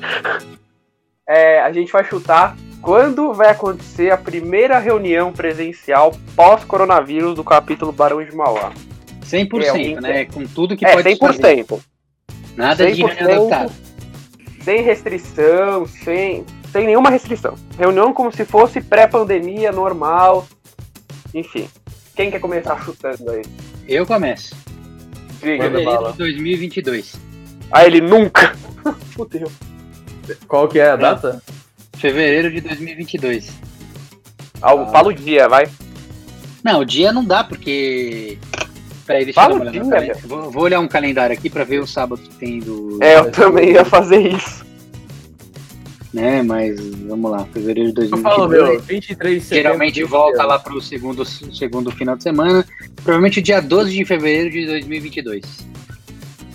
É, 1.29 1.61
a 1.61 1.73
gente 1.73 1.93
vai 1.93 2.05
chutar 2.05 2.57
quando 2.81 3.33
vai 3.33 3.51
acontecer 3.51 4.11
a 4.11 4.17
primeira 4.17 4.79
reunião 4.79 5.33
presencial 5.33 6.13
pós-coronavírus 6.35 7.35
do 7.35 7.45
capítulo 7.45 7.93
Barão 7.93 8.25
de 8.25 8.35
Mauá. 8.35 8.73
100%, 9.25 9.63
É, 9.63 9.69
alguém 9.69 9.97
né? 10.01 10.25
Com 10.27 10.45
tudo 10.47 10.77
que 10.77 10.85
É, 10.85 10.93
pode 10.95 11.17
fazer. 11.17 11.65
100%. 11.65 11.81
Nada 12.57 12.91
de 12.93 13.03
100%. 13.03 13.07
reunião 13.15 13.47
adaptada. 13.47 13.73
sem 14.63 14.83
restrição, 14.83 15.87
sem, 15.87 16.45
sem 16.71 16.87
nenhuma 16.87 17.09
restrição. 17.11 17.55
Reunião 17.79 18.13
como 18.13 18.31
se 18.33 18.45
fosse 18.45 18.81
pré-pandemia, 18.81 19.73
normal. 19.73 20.47
Enfim. 21.35 21.69
Quem 22.15 22.31
quer 22.31 22.41
começar 22.41 22.79
chutando 22.85 23.31
aí? 23.31 23.43
Eu 23.89 24.07
começo. 24.07 24.55
Diga. 25.43 25.65
Manda 25.65 25.79
Fevereiro 25.79 25.91
bala. 25.91 26.13
de 26.13 26.19
2022. 26.19 27.15
Ah, 27.71 27.85
ele 27.87 28.01
nunca. 28.01 28.55
Fudeu. 29.15 29.51
Qual 30.47 30.69
que 30.69 30.79
é 30.79 30.91
a 30.91 30.97
data? 30.97 31.43
Fevereiro 31.97 32.51
de 32.51 32.61
2022. 32.61 33.51
Ah, 34.61 34.87
Fala 34.87 35.09
o 35.09 35.13
dia, 35.13 35.49
vai. 35.49 35.67
Não, 36.63 36.81
o 36.81 36.85
dia 36.85 37.13
não 37.13 37.25
dá, 37.25 37.43
porque. 37.43 38.39
Peraí, 39.05 39.25
deixa 39.25 39.41
Fala 39.41 39.55
eu 39.55 39.59
dar 39.59 39.65
uma 39.65 39.71
o 39.71 39.73
olhada 39.73 39.79
no 39.79 39.91
dia, 39.91 39.93
calendário. 40.15 40.29
Vou, 40.29 40.51
vou 40.51 40.63
olhar 40.63 40.81
um 40.81 40.87
calendário 40.89 41.37
aqui 41.37 41.51
pra 41.51 41.65
ver 41.65 41.81
o 41.81 41.87
sábado 41.87 42.23
que 42.23 42.31
tem 42.37 42.61
do. 42.61 42.99
É, 43.03 43.19
eu 43.19 43.31
também 43.33 43.73
ia 43.73 43.85
fazer 43.85 44.21
isso. 44.29 44.65
Né, 46.13 46.43
mas 46.43 46.79
vamos 47.07 47.31
lá, 47.31 47.47
fevereiro 47.47 47.91
de 47.93 48.03
Eu 48.11 48.19
falo, 48.19 48.47
2022. 48.49 48.69
meu, 48.69 48.81
23 48.83 49.35
de 49.35 49.41
setembro. 49.49 49.63
Geralmente 49.63 50.05
volta 50.05 50.43
lá 50.45 50.59
pro 50.59 50.79
segundo, 50.81 51.25
segundo 51.25 51.91
final 51.91 52.17
de 52.17 52.23
semana. 52.23 52.65
Provavelmente 52.97 53.39
o 53.39 53.43
dia 53.43 53.61
12 53.63 53.93
de 53.95 54.05
fevereiro 54.05 54.51
de 54.51 54.67
2022. 54.67 55.43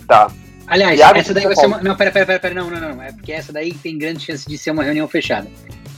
Tá. 0.07 0.31
Aliás, 0.67 0.99
Iago, 0.99 1.17
essa 1.17 1.33
daí 1.33 1.45
vai 1.45 1.55
ser 1.55 1.61
fala. 1.61 1.75
uma. 1.77 1.83
Não, 1.83 1.95
pera, 1.95 2.11
pera, 2.11 2.25
pera, 2.25 2.39
pera, 2.39 2.53
não, 2.53 2.69
não, 2.69 2.79
não. 2.95 3.01
É 3.01 3.11
porque 3.11 3.31
essa 3.31 3.51
daí 3.51 3.73
tem 3.73 3.97
grande 3.97 4.23
chance 4.25 4.47
de 4.47 4.57
ser 4.57 4.69
uma 4.71 4.83
reunião 4.83 5.07
fechada. 5.07 5.47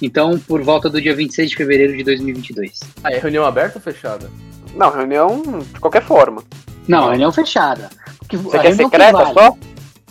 Então, 0.02 0.39
por 0.39 0.62
volta 0.63 0.89
do 0.89 1.02
dia 1.02 1.13
26 1.13 1.50
de 1.50 1.56
fevereiro 1.58 1.98
de 1.98 2.04
2022. 2.04 2.80
Ah, 3.04 3.12
é 3.12 3.19
reunião 3.19 3.43
aberta 3.45 3.78
ou 3.78 3.82
fechada? 3.82 4.30
Não, 4.74 4.89
reunião 4.91 5.41
de 5.74 5.80
qualquer 5.82 6.04
forma. 6.04 6.43
Não, 6.88 7.10
reunião 7.10 7.32
fechada. 7.32 7.89
Que- 8.30 8.38
Você 8.38 8.58
quer 8.60 8.67
reunião 8.69 8.89
que 8.89 8.95
secreta 8.98 9.17
vale. 9.17 9.34
só? 9.34 9.58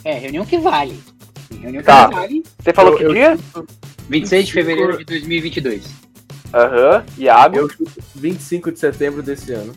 É, 0.04 0.12
reunião 0.18 0.44
que 0.44 0.58
vale. 0.58 1.00
Reunião 1.60 1.82
Tá. 1.82 2.06
vale. 2.08 2.42
Você 2.62 2.72
falou 2.72 2.92
Eu- 2.92 2.98
que 2.98 3.04
eu 3.04 3.12
dia? 3.14 3.36
chuto- 3.52 3.66
26 4.08 4.46
de 4.46 4.52
fevereiro 4.52 4.98
de 4.98 5.04
2022. 5.04 5.84
Aham. 6.54 7.04
Iago. 7.18 7.56
Eu 7.58 7.68
chuto 7.68 7.92
25 8.14 8.72
de 8.72 8.78
setembro 8.78 9.22
desse 9.22 9.52
ano. 9.52 9.74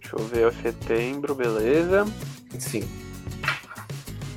Deixa 0.00 0.16
eu 0.16 0.24
ver, 0.26 0.52
setembro, 0.62 1.34
beleza. 1.34 2.06
25. 2.50 2.86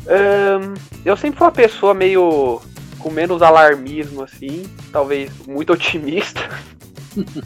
Ahn, 0.07 0.73
eu 1.03 1.17
sempre 1.17 1.37
fui 1.37 1.45
uma 1.47 1.51
pessoa 1.51 1.93
meio 1.93 2.61
com 2.99 3.09
menos 3.11 3.41
alarmismo, 3.41 4.23
assim, 4.23 4.65
talvez 4.91 5.31
muito 5.47 5.73
otimista. 5.73 6.41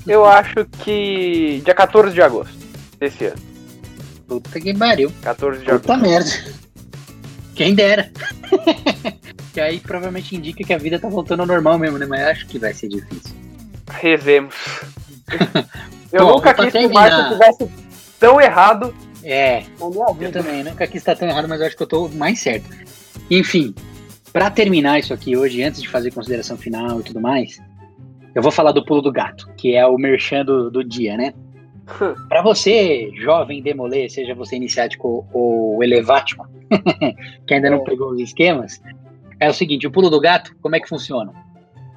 eu 0.08 0.26
acho 0.26 0.66
que 0.84 1.62
dia 1.64 1.74
14 1.74 2.14
de 2.14 2.22
agosto 2.22 2.54
desse 3.00 3.26
ano. 3.26 3.38
Puta 4.28 4.60
que 4.60 4.74
pariu. 4.74 5.12
14 5.22 5.60
de 5.64 5.70
agosto. 5.70 5.82
Puta 5.82 5.98
merda. 5.98 6.30
Quem 7.60 7.76
dera. 7.76 8.10
que 9.52 9.60
aí 9.60 9.82
provavelmente 9.82 10.34
indica 10.34 10.64
que 10.64 10.74
a 10.74 10.78
vida 10.78 10.98
tá 10.98 11.10
voltando 11.10 11.42
ao 11.42 11.46
normal 11.46 11.78
mesmo, 11.78 11.98
né? 11.98 12.06
Mas 12.06 12.22
acho 12.22 12.48
que 12.48 12.58
vai 12.58 12.74
ser 12.74 12.88
difícil. 12.88 13.36
Rezemos. 13.92 14.56
eu 16.10 16.26
Bom, 16.26 16.36
nunca 16.36 16.54
quis 16.54 16.72
que 16.72 16.86
o 16.86 16.94
Marco 16.94 17.34
tivesse 17.34 17.70
tão 18.18 18.40
errado 18.40 18.96
É, 19.22 19.64
eu 19.78 20.32
também. 20.32 20.64
Nunca 20.64 20.88
quis 20.88 21.02
estar 21.02 21.18
tão 21.18 21.28
errado, 21.28 21.50
mas 21.50 21.60
eu 21.60 21.68
acho 21.68 21.76
que 21.76 21.84
eu 21.84 21.88
tô 21.88 22.08
mais 22.08 22.40
certo. 22.40 22.70
Enfim, 23.30 23.76
pra 24.32 24.50
terminar 24.50 24.98
isso 24.98 25.14
aqui 25.14 25.36
hoje, 25.36 25.62
antes 25.62 25.82
de 25.82 25.90
fazer 25.90 26.14
consideração 26.14 26.56
final 26.56 27.02
e 27.02 27.04
tudo 27.04 27.20
mais, 27.20 27.60
eu 28.34 28.42
vou 28.42 28.54
falar 28.54 28.72
do 28.72 28.86
pulo 28.86 29.02
do 29.02 29.12
gato, 29.12 29.50
que 29.58 29.76
é 29.76 29.86
o 29.86 29.98
merchan 29.98 30.46
do, 30.46 30.72
do 30.72 30.82
dia, 30.82 31.18
né? 31.18 31.34
Pra 32.30 32.42
você, 32.42 33.12
jovem 33.16 33.62
demolê, 33.62 34.10
seja 34.10 34.36
você 34.36 34.56
iniciático 34.56 35.28
ou 35.34 35.84
elevático, 35.84 36.48
que 37.48 37.54
ainda 37.54 37.70
não 37.70 37.84
pegou 37.84 38.12
os 38.12 38.20
esquemas, 38.20 38.82
é 39.40 39.50
o 39.50 39.54
seguinte, 39.54 39.88
o 39.88 39.92
pulo 39.92 40.10
do 40.10 40.20
gato, 40.20 40.56
como 40.62 40.76
é 40.76 40.80
que 40.80 40.90
funciona? 40.90 41.34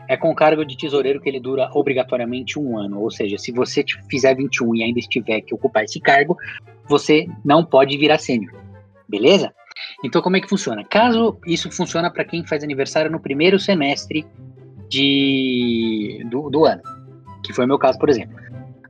É 0.09 0.17
com 0.17 0.35
cargo 0.35 0.65
de 0.65 0.77
tesoureiro 0.77 1.21
que 1.21 1.29
ele 1.29 1.41
dura 1.41 1.71
obrigatoriamente 1.75 2.59
um 2.59 2.77
ano. 2.77 3.01
Ou 3.01 3.11
seja, 3.11 3.39
se 3.39 3.51
você 3.51 3.85
fizer 4.11 4.35
21 4.35 4.75
e 4.77 4.83
ainda 4.83 4.99
estiver 4.99 5.41
que 5.41 5.55
ocupar 5.55 5.85
esse 5.85 6.01
cargo, 6.01 6.37
você 6.87 7.27
não 7.45 7.65
pode 7.65 7.97
virar 7.97 8.19
sênior. 8.19 8.53
Beleza? 9.09 9.53
Então, 10.05 10.21
como 10.21 10.37
é 10.37 10.41
que 10.41 10.49
funciona? 10.49 10.85
Caso 10.85 11.39
isso 11.47 11.71
funciona 11.71 12.11
para 12.11 12.25
quem 12.25 12.47
faz 12.47 12.63
aniversário 12.63 13.11
no 13.11 13.21
primeiro 13.21 13.59
semestre 13.59 14.27
de, 14.89 16.25
do, 16.31 16.51
do 16.51 16.65
ano, 16.65 16.83
que 17.43 17.53
foi 17.53 17.65
o 17.65 17.69
meu 17.69 17.79
caso, 17.79 17.99
por 17.99 18.11
exemplo. 18.11 18.37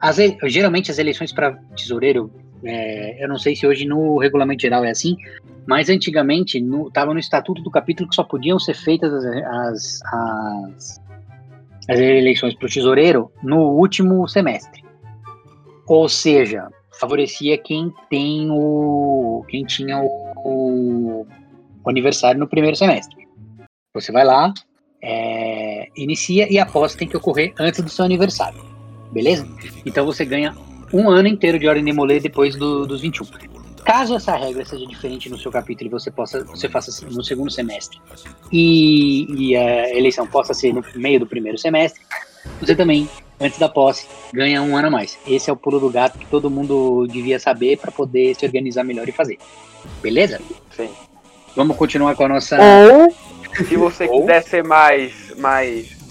As 0.03 0.17
geralmente, 0.47 0.91
as 0.91 0.99
eleições 0.99 1.33
para 1.33 1.57
tesoureiro, 1.77 2.29
é, 2.65 3.25
eu 3.25 3.29
não 3.29 3.39
sei 3.39 3.55
se 3.55 3.65
hoje 3.65 3.85
no 3.85 4.19
regulamento 4.19 4.61
geral 4.61 4.85
é 4.85 4.91
assim, 4.91 5.17
mas 5.65 5.89
antigamente 5.89 6.59
estava 6.89 7.15
no, 7.15 7.21
estatuto 7.21 7.63
do 7.63 7.71
capítulo 7.71 8.09
que 8.09 8.17
só 8.17 8.25
podiam 8.25 8.59
ser 8.59 8.75
feitas 8.75 9.13
as, 9.13 9.25
as, 9.25 10.01
as, 10.13 11.01
as 11.89 12.01
eleições 12.01 12.53
para 12.55 12.67
o 12.67 12.69
tesoureiro 12.69 13.31
no 13.45 13.61
último 13.71 14.27
semestre. 14.27 14.83
Ou 15.87 16.09
seja, 16.09 16.69
favorecia 16.99 17.57
quem 17.57 17.93
tem 18.11 18.49
o. 18.51 19.45
quem 19.49 19.65
tinha 19.65 20.01
o, 20.01 20.33
o, 20.45 21.27
o 21.85 21.91
aniversário 21.91 22.41
no 22.41 22.49
primeiro 22.49 22.77
semestre. 22.77 23.25
Você 23.95 24.11
vai 24.11 24.25
lá, 24.25 24.53
é, 25.01 25.87
inicia 25.97 26.53
e 26.53 26.59
a 26.59 26.67
posse 26.67 26.97
tem 26.97 27.07
que 27.07 27.17
ocorrer 27.17 27.55
antes 27.57 27.81
do 27.81 27.89
seu 27.89 28.05
aniversário. 28.05 28.72
Beleza? 29.13 29.47
Então 29.85 30.05
você 30.07 30.25
ganha 30.25 30.57
um 30.93 31.09
ano 31.09 31.29
inteiro 31.29 31.59
de 31.59 31.69
ordem 31.69 31.85
de 31.85 31.93
molê 31.93 32.19
depois 32.19 32.57
do, 32.57 32.87
dos 32.87 33.01
21. 33.01 33.27
Caso 33.85 34.15
essa 34.15 34.37
regra 34.37 34.65
seja 34.65 34.87
diferente 34.87 35.29
no 35.29 35.39
seu 35.39 35.51
capítulo 35.51 35.89
e 35.89 35.91
você 35.91 36.11
possa 36.11 36.45
você 36.45 36.69
faça 36.69 37.05
no 37.07 37.23
segundo 37.23 37.51
semestre 37.51 38.01
e, 38.51 39.27
e 39.35 39.57
a 39.57 39.91
eleição 39.97 40.27
possa 40.27 40.55
ser 40.55 40.73
no 40.73 40.85
meio 40.95 41.19
do 41.19 41.27
primeiro 41.27 41.59
semestre, 41.59 42.01
você 42.61 42.75
também, 42.75 43.09
antes 43.41 43.59
da 43.59 43.69
posse, 43.69 44.07
ganha 44.33 44.63
um 44.63 44.77
ano 44.77 44.89
a 44.89 44.91
mais. 44.91 45.19
Esse 45.27 45.51
é 45.51 45.53
o 45.53 45.57
pulo 45.57 45.81
do 45.81 45.91
gato 45.91 46.19
que 46.19 46.27
todo 46.27 46.51
mundo 46.51 47.07
devia 47.09 47.39
saber 47.39 47.79
para 47.79 47.91
poder 47.91 48.35
se 48.35 48.45
organizar 48.47 48.85
melhor 48.85 49.09
e 49.09 49.13
fazer. 49.13 49.39
Beleza? 50.01 50.41
Sim. 50.77 50.89
Vamos 51.57 51.77
continuar 51.77 52.15
com 52.15 52.25
a 52.25 52.29
nossa. 52.29 52.57
Ou, 52.93 53.15
se 53.65 53.77
você 53.77 54.09
quiser 54.09 54.43
ser 54.43 54.65
mais, 54.65 55.35
mais 55.39 56.02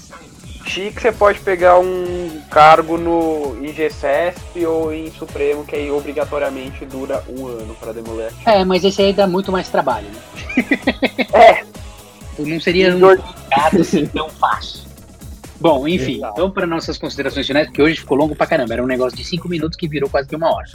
chique, 0.65 1.01
você 1.01 1.11
pode 1.11 1.39
pegar 1.39 1.79
um 1.79 2.41
cargo 2.49 2.97
no 2.97 3.57
IGCSP 3.63 4.65
ou 4.65 4.93
em 4.93 5.11
Supremo, 5.11 5.63
que 5.63 5.75
aí 5.75 5.91
obrigatoriamente 5.91 6.85
dura 6.85 7.23
um 7.29 7.47
ano 7.47 7.75
para 7.75 7.91
demoler. 7.91 8.31
É, 8.45 8.63
mas 8.63 8.83
esse 8.83 9.01
aí 9.01 9.13
dá 9.13 9.27
muito 9.27 9.51
mais 9.51 9.69
trabalho, 9.69 10.07
né? 10.07 10.21
É. 11.33 11.63
Não 12.39 12.59
seria 12.59 12.95
um 12.95 12.99
gato 12.99 13.81
assim 13.81 14.05
tão 14.07 14.29
fácil. 14.29 14.89
Bom, 15.59 15.87
enfim, 15.87 16.15
Exato. 16.15 16.33
vamos 16.37 16.53
para 16.55 16.65
nossas 16.65 16.97
considerações 16.97 17.45
finais, 17.45 17.67
porque 17.67 17.83
hoje 17.83 17.99
ficou 17.99 18.17
longo 18.17 18.35
pra 18.35 18.47
caramba. 18.47 18.73
Era 18.73 18.83
um 18.83 18.87
negócio 18.87 19.15
de 19.15 19.23
5 19.23 19.47
minutos 19.47 19.77
que 19.77 19.87
virou 19.87 20.09
quase 20.09 20.27
que 20.27 20.35
uma 20.35 20.51
hora. 20.51 20.67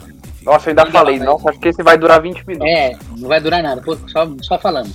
Nossa, 0.43 0.67
eu 0.67 0.71
ainda 0.71 0.83
Ainda 0.83 0.91
falei, 0.91 1.19
nossa, 1.19 1.49
acho 1.49 1.59
que 1.59 1.67
esse 1.67 1.83
vai 1.83 1.97
durar 1.97 2.21
20 2.21 2.47
minutos. 2.47 2.69
É, 2.69 2.97
não 3.17 3.27
vai 3.27 3.41
durar 3.41 3.61
nada, 3.61 3.81
pô, 3.81 3.97
só, 4.07 4.25
só 4.41 4.57
falando. 4.57 4.89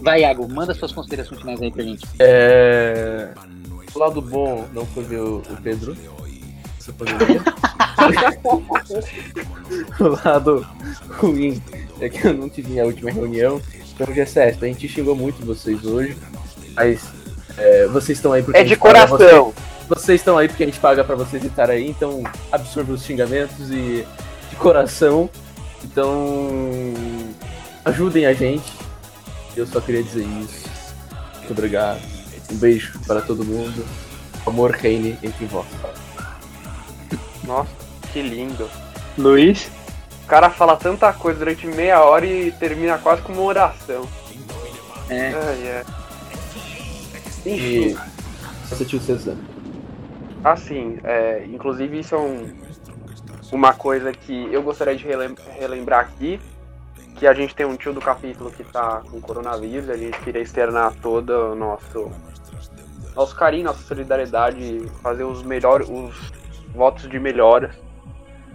Vai, 0.00 0.22
Iago, 0.22 0.48
manda 0.48 0.72
suas 0.72 0.92
considerações 0.92 1.40
finais 1.40 1.60
aí 1.60 1.70
pra 1.70 1.82
gente. 1.82 2.06
É... 2.18 3.28
O 3.94 3.98
lado 3.98 4.20
bom 4.20 4.66
não 4.72 4.84
foi 4.86 5.04
ver 5.04 5.20
o, 5.20 5.38
o 5.38 5.56
Pedro. 5.62 5.96
Você 6.78 6.92
poderia. 6.92 7.42
o 10.00 10.08
lado 10.24 10.66
ruim 11.18 11.62
é 12.00 12.08
que 12.08 12.26
eu 12.26 12.34
não 12.34 12.48
tive 12.48 12.80
a 12.80 12.84
última 12.84 13.10
reunião. 13.10 13.60
Então, 13.94 14.06
G7, 14.06 14.62
a 14.62 14.66
gente 14.66 14.88
xingou 14.88 15.16
muito 15.16 15.44
vocês 15.44 15.84
hoje. 15.84 16.16
Mas 16.74 17.02
é, 17.56 17.86
vocês 17.88 18.18
estão 18.18 18.32
aí 18.32 18.42
porque 18.42 18.56
É 18.56 18.60
a 18.60 18.64
de 18.64 18.70
gente 18.70 18.78
paga 18.78 19.06
coração. 19.06 19.52
Vocês, 19.52 19.88
vocês 19.88 20.20
estão 20.20 20.38
aí 20.38 20.48
porque 20.48 20.62
a 20.62 20.66
gente 20.66 20.78
paga 20.78 21.02
pra 21.02 21.16
vocês 21.16 21.44
estar 21.44 21.70
aí, 21.70 21.88
então 21.88 22.22
absorva 22.52 22.92
os 22.92 23.02
xingamentos 23.02 23.70
e 23.70 24.06
de 24.50 24.56
coração. 24.56 25.28
Então 25.82 26.94
ajudem 27.84 28.26
a 28.26 28.32
gente. 28.32 28.70
Eu 29.56 29.66
só 29.66 29.80
queria 29.80 30.02
dizer 30.02 30.24
isso. 30.24 30.68
Muito 31.38 31.50
obrigado. 31.50 32.17
Um 32.50 32.56
beijo 32.56 32.98
para 33.06 33.20
todo 33.20 33.44
mundo. 33.44 33.84
Amor 34.46 34.70
reine 34.72 35.18
entre 35.22 35.44
vós. 35.46 35.66
Nossa, 37.44 37.70
que 38.12 38.22
lindo. 38.22 38.68
Luiz? 39.16 39.70
O 40.24 40.26
cara 40.28 40.50
fala 40.50 40.76
tanta 40.76 41.12
coisa 41.12 41.38
durante 41.38 41.66
meia 41.66 42.02
hora 42.02 42.24
e 42.26 42.52
termina 42.52 42.98
quase 42.98 43.22
com 43.22 43.32
uma 43.32 43.42
oração. 43.42 44.06
É. 45.08 45.14
É. 45.32 45.84
E 47.46 47.50
Enfim, 47.50 47.98
você 48.68 48.84
tio 48.84 49.00
Cezanne. 49.00 49.42
assim, 50.44 50.98
é, 51.04 51.44
inclusive 51.46 51.98
isso 52.00 52.14
é 52.14 52.18
um- 52.18 52.52
uma 53.52 53.72
coisa 53.72 54.12
que 54.12 54.52
eu 54.52 54.62
gostaria 54.62 54.94
de 54.96 55.04
relem- 55.06 55.34
relembrar 55.58 56.00
aqui, 56.00 56.38
que 57.16 57.26
a 57.26 57.32
gente 57.32 57.54
tem 57.54 57.64
um 57.64 57.76
tio 57.76 57.94
do 57.94 58.00
capítulo 58.00 58.50
que 58.50 58.62
tá 58.64 59.00
com 59.10 59.18
coronavírus, 59.20 59.88
e 59.88 59.92
a 59.92 59.96
gente 59.96 60.18
queria 60.20 60.42
externar 60.42 60.92
todo 61.00 61.30
o 61.30 61.54
nosso 61.54 62.10
nosso 63.18 63.34
carinho, 63.34 63.64
nossa 63.64 63.82
solidariedade, 63.82 64.80
fazer 65.02 65.24
os 65.24 65.42
melhores, 65.42 65.88
os 65.88 66.32
votos 66.72 67.08
de 67.10 67.18
melhoras 67.18 67.74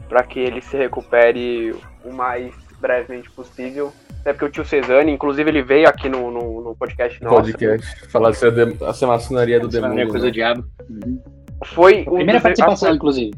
para 0.07 0.23
que 0.23 0.39
ele 0.39 0.61
se 0.61 0.77
recupere 0.77 1.75
o 2.05 2.13
mais 2.13 2.53
brevemente 2.79 3.29
possível. 3.31 3.91
Até 4.21 4.31
porque 4.31 4.45
o 4.45 4.49
tio 4.49 4.63
Cezanne, 4.65 5.11
inclusive, 5.11 5.49
ele 5.49 5.61
veio 5.61 5.87
aqui 5.87 6.07
no, 6.07 6.31
no, 6.31 6.61
no 6.61 6.75
podcast 6.75 7.21
nosso. 7.21 7.35
Podcast. 7.35 8.07
Falar 8.09 8.31
de 8.31 8.37
ser 8.37 8.51
dem- 8.53 8.77
essa 8.87 9.05
maçonaria 9.05 9.59
do 9.59 9.65
é 9.65 9.79
a 9.79 9.81
demônio. 9.81 10.07
coisa 10.07 10.25
né? 10.25 10.31
do 10.31 10.33
diabo. 10.33 10.63
Uhum. 10.89 11.21
Foi 11.65 12.01
um 12.01 12.15
Primeira 12.15 12.33
dos- 12.33 12.43
participação, 12.43 12.87
assim, 12.87 12.95
inclusive. 12.95 13.31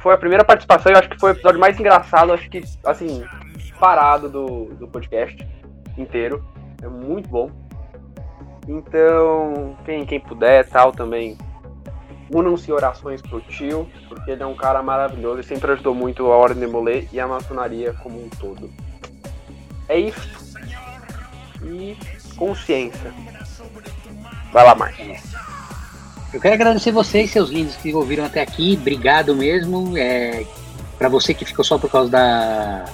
foi 0.00 0.14
a 0.14 0.18
primeira 0.18 0.44
participação, 0.44 0.92
eu 0.92 0.98
acho 0.98 1.08
que 1.10 1.18
foi 1.18 1.30
o 1.32 1.34
episódio 1.34 1.58
mais 1.58 1.78
engraçado, 1.80 2.32
acho 2.32 2.48
que, 2.48 2.62
assim, 2.84 3.24
parado 3.80 4.28
do, 4.28 4.66
do 4.74 4.86
podcast 4.86 5.44
inteiro. 5.98 6.44
É 6.80 6.86
muito 6.86 7.28
bom. 7.28 7.50
Então, 8.70 9.76
quem, 9.84 10.06
quem 10.06 10.20
puder, 10.20 10.64
tal, 10.68 10.92
também, 10.92 11.36
unam-se 12.32 12.70
orações 12.70 13.20
pro 13.20 13.40
tio, 13.40 13.88
porque 14.08 14.30
ele 14.30 14.44
é 14.44 14.46
um 14.46 14.54
cara 14.54 14.80
maravilhoso 14.80 15.40
e 15.40 15.44
sempre 15.44 15.72
ajudou 15.72 15.92
muito 15.92 16.30
a 16.30 16.36
Ordem 16.36 16.64
de 16.64 16.70
Molê 16.70 17.08
e 17.12 17.18
a 17.18 17.26
maçonaria 17.26 17.92
como 17.94 18.24
um 18.24 18.28
todo. 18.28 18.70
É 19.88 19.98
isso. 19.98 20.54
E 21.64 21.96
consciência. 22.36 23.12
Vai 24.52 24.64
lá, 24.64 24.76
Marcos. 24.76 25.20
Eu 26.32 26.40
quero 26.40 26.54
agradecer 26.54 26.92
vocês, 26.92 27.32
seus 27.32 27.50
lindos, 27.50 27.74
que 27.74 27.92
ouviram 27.92 28.24
até 28.24 28.40
aqui. 28.40 28.78
Obrigado 28.80 29.34
mesmo. 29.34 29.98
É, 29.98 30.46
para 30.96 31.08
você 31.08 31.34
que 31.34 31.44
ficou 31.44 31.64
só 31.64 31.76
por 31.76 31.90
causa 31.90 32.08
da, 32.08 32.84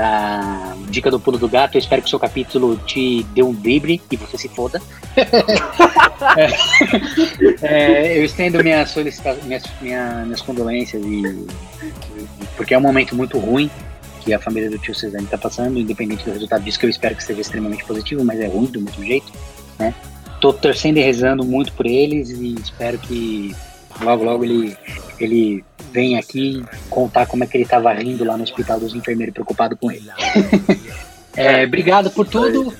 da 0.00 0.74
dica 0.88 1.10
do 1.10 1.20
pulo 1.20 1.36
do 1.36 1.46
gato, 1.46 1.74
eu 1.76 1.78
espero 1.78 2.00
que 2.00 2.06
o 2.06 2.10
seu 2.10 2.18
capítulo 2.18 2.78
te 2.86 3.22
dê 3.34 3.42
um 3.42 3.52
drible 3.52 4.00
e 4.10 4.16
você 4.16 4.38
se 4.38 4.48
foda. 4.48 4.80
É, 6.36 8.12
é, 8.12 8.18
eu 8.18 8.24
estendo 8.24 8.62
minha 8.62 8.86
solicita 8.86 9.34
minhas, 9.44 9.64
minha- 9.80 10.22
minhas 10.24 10.42
condolências 10.42 11.02
e, 11.02 11.46
porque 12.56 12.74
é 12.74 12.78
um 12.78 12.80
momento 12.82 13.16
muito 13.16 13.38
ruim 13.38 13.70
que 14.20 14.34
a 14.34 14.38
família 14.38 14.68
do 14.70 14.78
tio 14.78 14.94
Cezanne 14.94 15.24
está 15.24 15.38
passando, 15.38 15.78
independente 15.78 16.22
do 16.24 16.32
resultado 16.32 16.62
disso, 16.62 16.78
que 16.78 16.84
eu 16.84 16.90
espero 16.90 17.16
que 17.16 17.24
seja 17.24 17.40
extremamente 17.40 17.84
positivo, 17.84 18.22
mas 18.22 18.38
é 18.38 18.46
ruim 18.46 18.66
do 18.66 18.80
mesmo 18.82 19.02
jeito, 19.02 19.32
né? 19.78 19.94
Tô 20.42 20.52
torcendo 20.52 20.98
e 20.98 21.00
rezando 21.02 21.42
muito 21.42 21.72
por 21.72 21.86
eles 21.86 22.28
e 22.30 22.54
espero 22.54 22.98
que 22.98 23.56
logo, 24.02 24.22
logo 24.22 24.44
ele, 24.44 24.76
ele 25.18 25.64
venha 25.92 26.18
aqui 26.18 26.64
contar 26.88 27.26
como 27.26 27.44
é 27.44 27.46
que 27.46 27.56
ele 27.56 27.64
tava 27.64 27.92
rindo 27.92 28.24
lá 28.24 28.36
no 28.36 28.44
hospital 28.44 28.78
dos 28.80 28.94
enfermeiros 28.94 29.34
preocupado 29.34 29.76
com 29.76 29.90
ele. 29.90 30.08
É, 31.36 31.64
obrigado 31.64 32.10
por 32.10 32.26
tudo. 32.26 32.74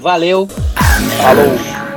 Valeu. 0.00 0.46
Falou. 0.46 1.89